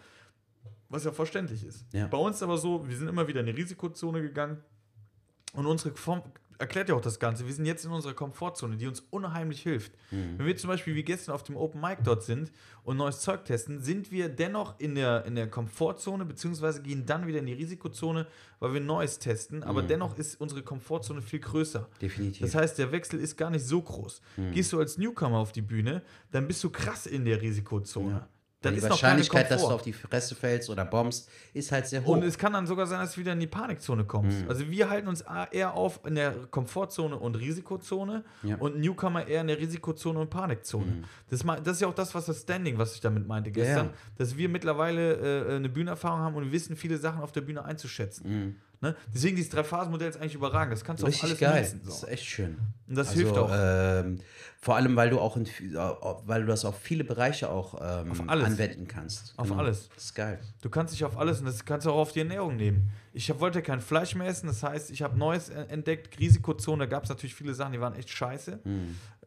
[0.89, 1.85] Was ja verständlich ist.
[1.93, 2.07] Ja.
[2.07, 4.59] Bei uns aber so, wir sind immer wieder in die Risikozone gegangen
[5.55, 6.23] und unsere Form
[6.59, 7.47] erklärt ja auch das Ganze.
[7.47, 9.93] Wir sind jetzt in unserer Komfortzone, die uns unheimlich hilft.
[10.11, 12.53] Wenn wir zum Beispiel wie gestern auf dem Open Mic dort sind
[12.85, 17.27] und neues Zeug testen, sind wir dennoch in der, in der Komfortzone, beziehungsweise gehen dann
[17.27, 18.27] wieder in die Risikozone,
[18.59, 19.63] weil wir Neues testen.
[19.63, 21.89] Aber dennoch ist unsere Komfortzone viel größer.
[22.01, 22.43] Definitiv.
[22.43, 24.21] Das heißt, der Wechsel ist gar nicht so groß.
[24.53, 28.27] Gehst du als Newcomer auf die Bühne, dann bist du krass in der Risikozone.
[28.61, 32.09] Dann die Wahrscheinlichkeit, dass du auf die Fresse fällst oder bombst, ist halt sehr hoch.
[32.09, 34.43] Und es kann dann sogar sein, dass du wieder in die Panikzone kommst.
[34.43, 34.49] Mhm.
[34.49, 38.57] Also wir halten uns eher auf in der Komfortzone und Risikozone Ja.
[38.57, 38.63] Mhm.
[38.63, 41.05] und Newcomer eher in der Risikozone und Panikzone.
[41.31, 43.87] Das, ma- das ist ja auch das, was das Standing, was ich damit meinte gestern,
[43.87, 43.93] ja.
[44.17, 48.57] dass wir mittlerweile äh, eine Bühnenerfahrung haben und wissen, viele Sachen auf der Bühne einzuschätzen.
[48.81, 48.95] Ne?
[49.13, 50.73] Deswegen dieses Drei-Phasen-Modell ist eigentlich überragend.
[50.73, 51.13] Das kannst du auf.
[51.13, 51.63] Richtig alles geil.
[51.63, 51.81] nutzen.
[51.85, 52.07] Das ist So.
[52.07, 52.59] echt schön.
[52.89, 53.51] Und das Also, hilft auch.
[53.53, 54.21] Ähm,
[54.61, 55.47] vor allem, weil du auch in,
[56.27, 58.47] weil du das auf viele Bereiche auch ähm, Auf alles.
[58.47, 59.35] anwenden kannst.
[59.37, 59.89] Auf alles.
[59.95, 60.39] Das ist geil.
[60.63, 62.91] Du kannst dich auf alles und das kannst du auch auf die Ernährung nehmen.
[63.19, 66.21] Ich wollte kein Fleisch mehr essen, das heißt, ich habe Neues entdeckt.
[66.21, 68.61] Risikozone, da gab es natürlich viele Sachen, die waren echt scheiße.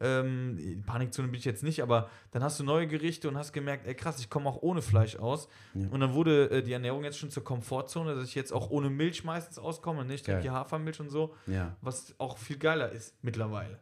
[0.00, 3.52] Ähm, in Panikzone bin ich jetzt nicht, aber dann hast du neue Gerichte und hast
[3.52, 5.46] gemerkt, ey krass, ich komme auch ohne Fleisch aus.
[5.74, 8.88] Und dann wurde äh, die Ernährung jetzt schon zur Komfortzone, dass ich jetzt auch ohne
[8.88, 10.06] Milch meistens auskomme.
[10.06, 10.24] Nicht?
[10.24, 11.76] Hier Hafermilch und so, Ja.
[11.82, 13.78] was auch viel geiler ist mittlerweile.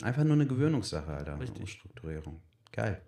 [0.00, 1.40] Einfach nur eine Gewöhnungssache, Alter.
[1.40, 1.58] Richtig.
[1.62, 2.40] Umstrukturierung.
[2.70, 3.02] Geil.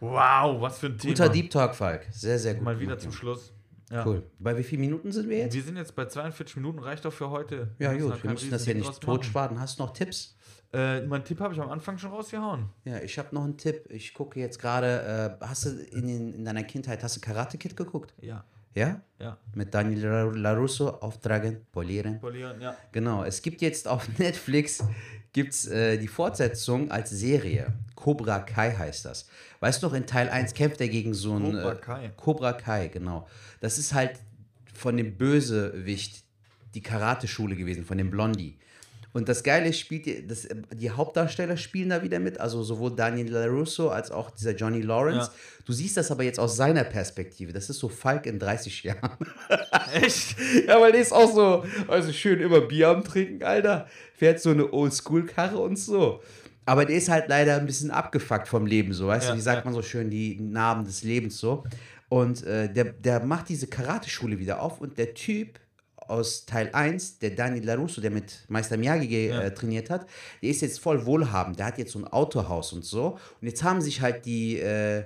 [0.00, 1.14] Wow, was für ein Thema.
[1.14, 2.06] Guter Deep Talk, Falk.
[2.10, 2.62] Sehr, sehr gut.
[2.64, 3.10] Mal wieder zum.
[3.12, 3.54] Schluss.
[3.90, 4.04] Ja.
[4.06, 4.24] Cool.
[4.38, 5.54] Bei wie vielen Minuten sind wir jetzt?
[5.54, 7.68] Wir sind jetzt bei 42 Minuten, reicht doch für heute.
[7.78, 8.22] Ja, da gut.
[8.24, 9.60] Wir müssen das ja nicht totschwaden.
[9.60, 10.36] Hast du noch Tipps?
[10.72, 12.68] Äh, mein Tipp habe ich am Anfang schon rausgehauen.
[12.84, 13.84] Ja, ich habe noch einen Tipp.
[13.88, 17.56] Ich gucke jetzt gerade, äh, hast du in, den, in deiner Kindheit, hast du Karate
[17.58, 18.12] Kid geguckt?
[18.20, 19.00] Ja, Ja?
[19.20, 19.38] ja.
[19.54, 22.18] Mit Daniel La- LaRusso, Auftragen, Polieren.
[22.20, 22.76] Polieren, ja.
[22.90, 24.82] Genau, es gibt jetzt auf Netflix
[25.36, 27.74] gibt's, äh, die Fortsetzung als Serie.
[27.94, 29.28] Cobra Kai heißt das.
[29.60, 31.52] Weißt du noch, in Teil 1 kämpft er gegen so einen.
[31.52, 32.10] Cobra äh, Kai.
[32.16, 33.28] Cobra Kai, genau.
[33.60, 34.18] Das ist halt
[34.72, 36.24] von dem Bösewicht
[36.74, 38.56] die Karateschule gewesen, von dem Blondie.
[39.16, 42.94] Und das Geile ist, spielt die, das, die Hauptdarsteller spielen da wieder mit, also sowohl
[42.94, 45.30] Daniel LaRusso als auch dieser Johnny Lawrence.
[45.32, 45.38] Ja.
[45.64, 47.54] Du siehst das aber jetzt aus seiner Perspektive.
[47.54, 49.16] Das ist so Falk in 30 Jahren.
[49.94, 50.36] Echt?
[50.68, 53.88] Ja, weil der ist auch so, also schön immer Bier am Trinken, Alter.
[54.12, 56.20] Fährt so eine Oldschool-Karre und so.
[56.66, 59.42] Aber der ist halt leider ein bisschen abgefuckt vom Leben, so, weißt Ja, du, wie
[59.42, 59.64] sagt ja.
[59.64, 61.64] man so schön, die Narben des Lebens so.
[62.10, 65.58] Und äh, der, der macht diese Karateschule wieder auf und der Typ
[66.08, 69.40] aus Teil 1, der Daniel LaRusso, der mit Meister Miyagi Ja.
[69.42, 70.06] äh, trainiert hat,
[70.42, 71.58] der ist jetzt voll wohlhabend.
[71.58, 73.18] Der hat jetzt so ein Autohaus und so.
[73.40, 75.04] Und jetzt haben sich halt die, äh,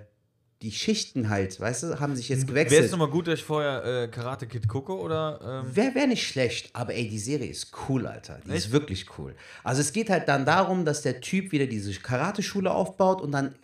[0.62, 2.84] die Schichten halt, weißt du, haben sich jetzt Wäre gewechselt.
[2.84, 5.62] es nochmal gut, dass ich vorher äh, Karate Kid gucke oder.
[5.64, 8.40] Ähm, Wäre wär nicht schlecht, aber ey, die Serie ist cool, Alter.
[8.44, 8.72] Die ist Echt?
[8.72, 9.34] wirklich cool.
[9.64, 13.55] Also es geht halt dann darum, dass der Typ wieder diese Karateschule aufbaut und dann,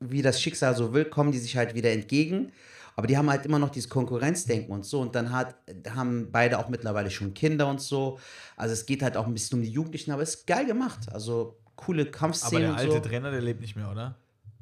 [0.00, 2.52] wie das Schicksal so will, kommen die sich halt wieder entgegen.
[2.98, 4.98] Aber die haben halt immer noch dieses Konkurrenzdenken und so.
[5.00, 5.54] Und dann hat,
[5.94, 8.18] haben beide auch mittlerweile schon Kinder und so.
[8.56, 11.06] Also es geht halt auch ein bisschen um die Jugendlichen, aber es ist geil gemacht.
[11.12, 12.98] Also coole Aber Kampfszenen der und alte so.
[12.98, 14.16] Trainer, der lebt nicht mehr, oder?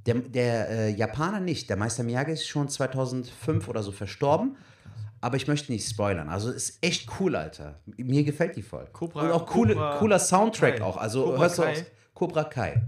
[0.05, 1.71] Der, der äh, Japaner nicht.
[1.71, 4.57] Der Meister Miyagi ist schon 2005 oder so verstorben.
[5.23, 6.29] Aber ich möchte nicht spoilern.
[6.29, 7.81] Also ist echt cool, Alter.
[7.97, 8.87] Mir gefällt die voll.
[8.93, 10.85] Cobra- Und auch coole, Cobra cooler Soundtrack Kai.
[10.85, 10.99] auch.
[10.99, 11.73] Also Cobra hörst du Kai.
[11.73, 12.83] auch Cobra Kai.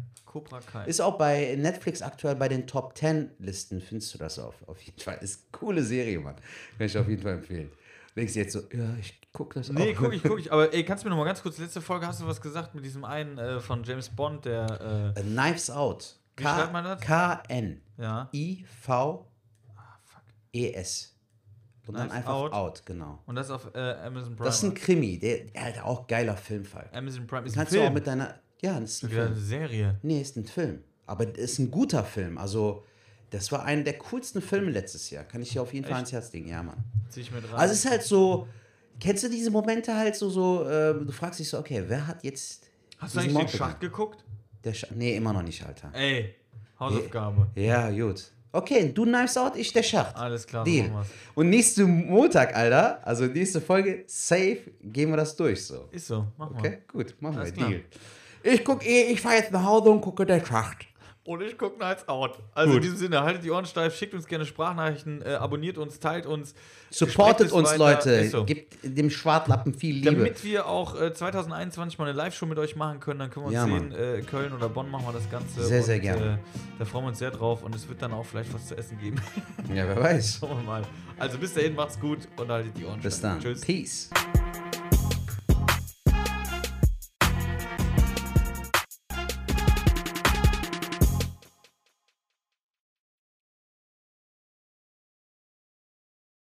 [0.45, 0.84] Cobra Kai.
[0.86, 3.80] Ist auch bei Netflix aktuell bei den Top 10 Listen.
[3.80, 5.18] Findest du das auf, auf jeden Fall.
[5.20, 6.36] Ist eine coole Serie, Mann.
[6.76, 7.70] Kann ich auf jeden Fall empfehlen.
[8.16, 9.99] Denkst du jetzt so, ja, ich guck das Nee, auch.
[10.03, 10.51] guck ich, guck ich.
[10.53, 12.74] Aber ey, kannst du mir noch mal ganz kurz, letzte Folge hast du was gesagt
[12.74, 16.18] mit diesem einen äh, von James Bond, der, Äh, Knives Out.
[16.36, 17.01] Wie schreibt man das?
[17.01, 17.80] K-N.
[17.99, 18.28] äh, ja.
[20.53, 21.14] I-V-E-S.
[21.86, 22.53] Und dann Knives einfach Out.
[22.53, 22.82] out.
[22.86, 23.18] genau.
[23.26, 24.47] Und das auf äh, Amazon Prime.
[24.47, 25.18] Das ist ein Krimi.
[25.18, 26.89] Der, der halt auch geiler Filmfall.
[26.93, 27.89] Amazon Prime ist ein Kannst du Film.
[27.89, 28.34] auch mit deiner.
[28.61, 29.46] Ja, das ist ein Wieder eine Film.
[29.46, 29.98] Serie.
[30.02, 30.80] Nee, ist ein Film.
[31.06, 32.38] Aber das ist ein guter Film.
[32.38, 32.84] Also,
[33.30, 35.24] das war einer der coolsten Filme letztes Jahr.
[35.24, 35.98] Kann ich dir auf jeden Fall Echt?
[35.98, 36.48] ans Herz legen.
[36.48, 36.84] Ja, Mann.
[37.09, 37.54] Zieh ich mir dran.
[37.54, 38.48] Also, es ist halt so.
[39.00, 42.24] Kennst du diese Momente halt so, so ähm, du fragst dich so, okay, wer hat
[42.24, 42.68] jetzt.
[42.98, 43.80] Hast du eigentlich den Mord Schacht begangen?
[43.80, 44.24] geguckt?
[44.64, 45.92] Der Sch nee, immer noch nicht, Alter.
[45.94, 46.34] Ey,
[46.80, 47.46] Hausaufgabe.
[47.54, 48.32] Ja, gut.
[48.50, 50.16] Okay, du Knives Out, ich der Schacht.
[50.16, 50.88] Alles klar, Deal.
[50.88, 51.09] machen.
[51.34, 55.88] Und nächsten Montag, Alter, also nächste Folge, safe, gehen wir das durch so.
[55.92, 56.59] Ist so, mach mal.
[56.59, 57.68] Okay, gut, machen wir, Alles klar.
[57.68, 57.84] Deal.
[58.43, 60.86] Ich guck eh, ich fahr jetzt nach Hause und gucke der Schacht.
[61.24, 62.39] Und ich gucke Nights Out.
[62.55, 66.01] Also in diesem Sinne, haltet die Ohren steif, schickt uns gerne Sprachnachrichten, äh, abonniert uns,
[66.01, 66.55] teilt uns.
[66.89, 67.78] Supportet uns, weiter.
[68.12, 68.28] Leute.
[68.30, 68.45] So.
[68.47, 70.11] Gebt dem Schwartlappen viel Liebe.
[70.14, 73.49] Damit wir auch äh, 2021 mal eine Live-Show mit euch machen können, dann können wir
[73.49, 73.93] uns Ja, sehen.
[73.93, 75.62] Äh, Köln oder Bonn machen wir das Ganze.
[75.66, 76.26] Sehr, sehr Und, gerne.
[76.32, 78.78] Äh, da freuen wir uns sehr drauf und es wird dann auch vielleicht was zu
[78.78, 79.20] essen geben.
[79.68, 80.39] ja, wer weiß.
[80.41, 80.82] Schauen wir mal.
[81.18, 83.32] Also bis dahin, macht's gut und haltet die Ohren Bis steif.
[83.34, 83.41] dann.
[83.43, 83.61] Tschüss.
[83.61, 84.09] Peace.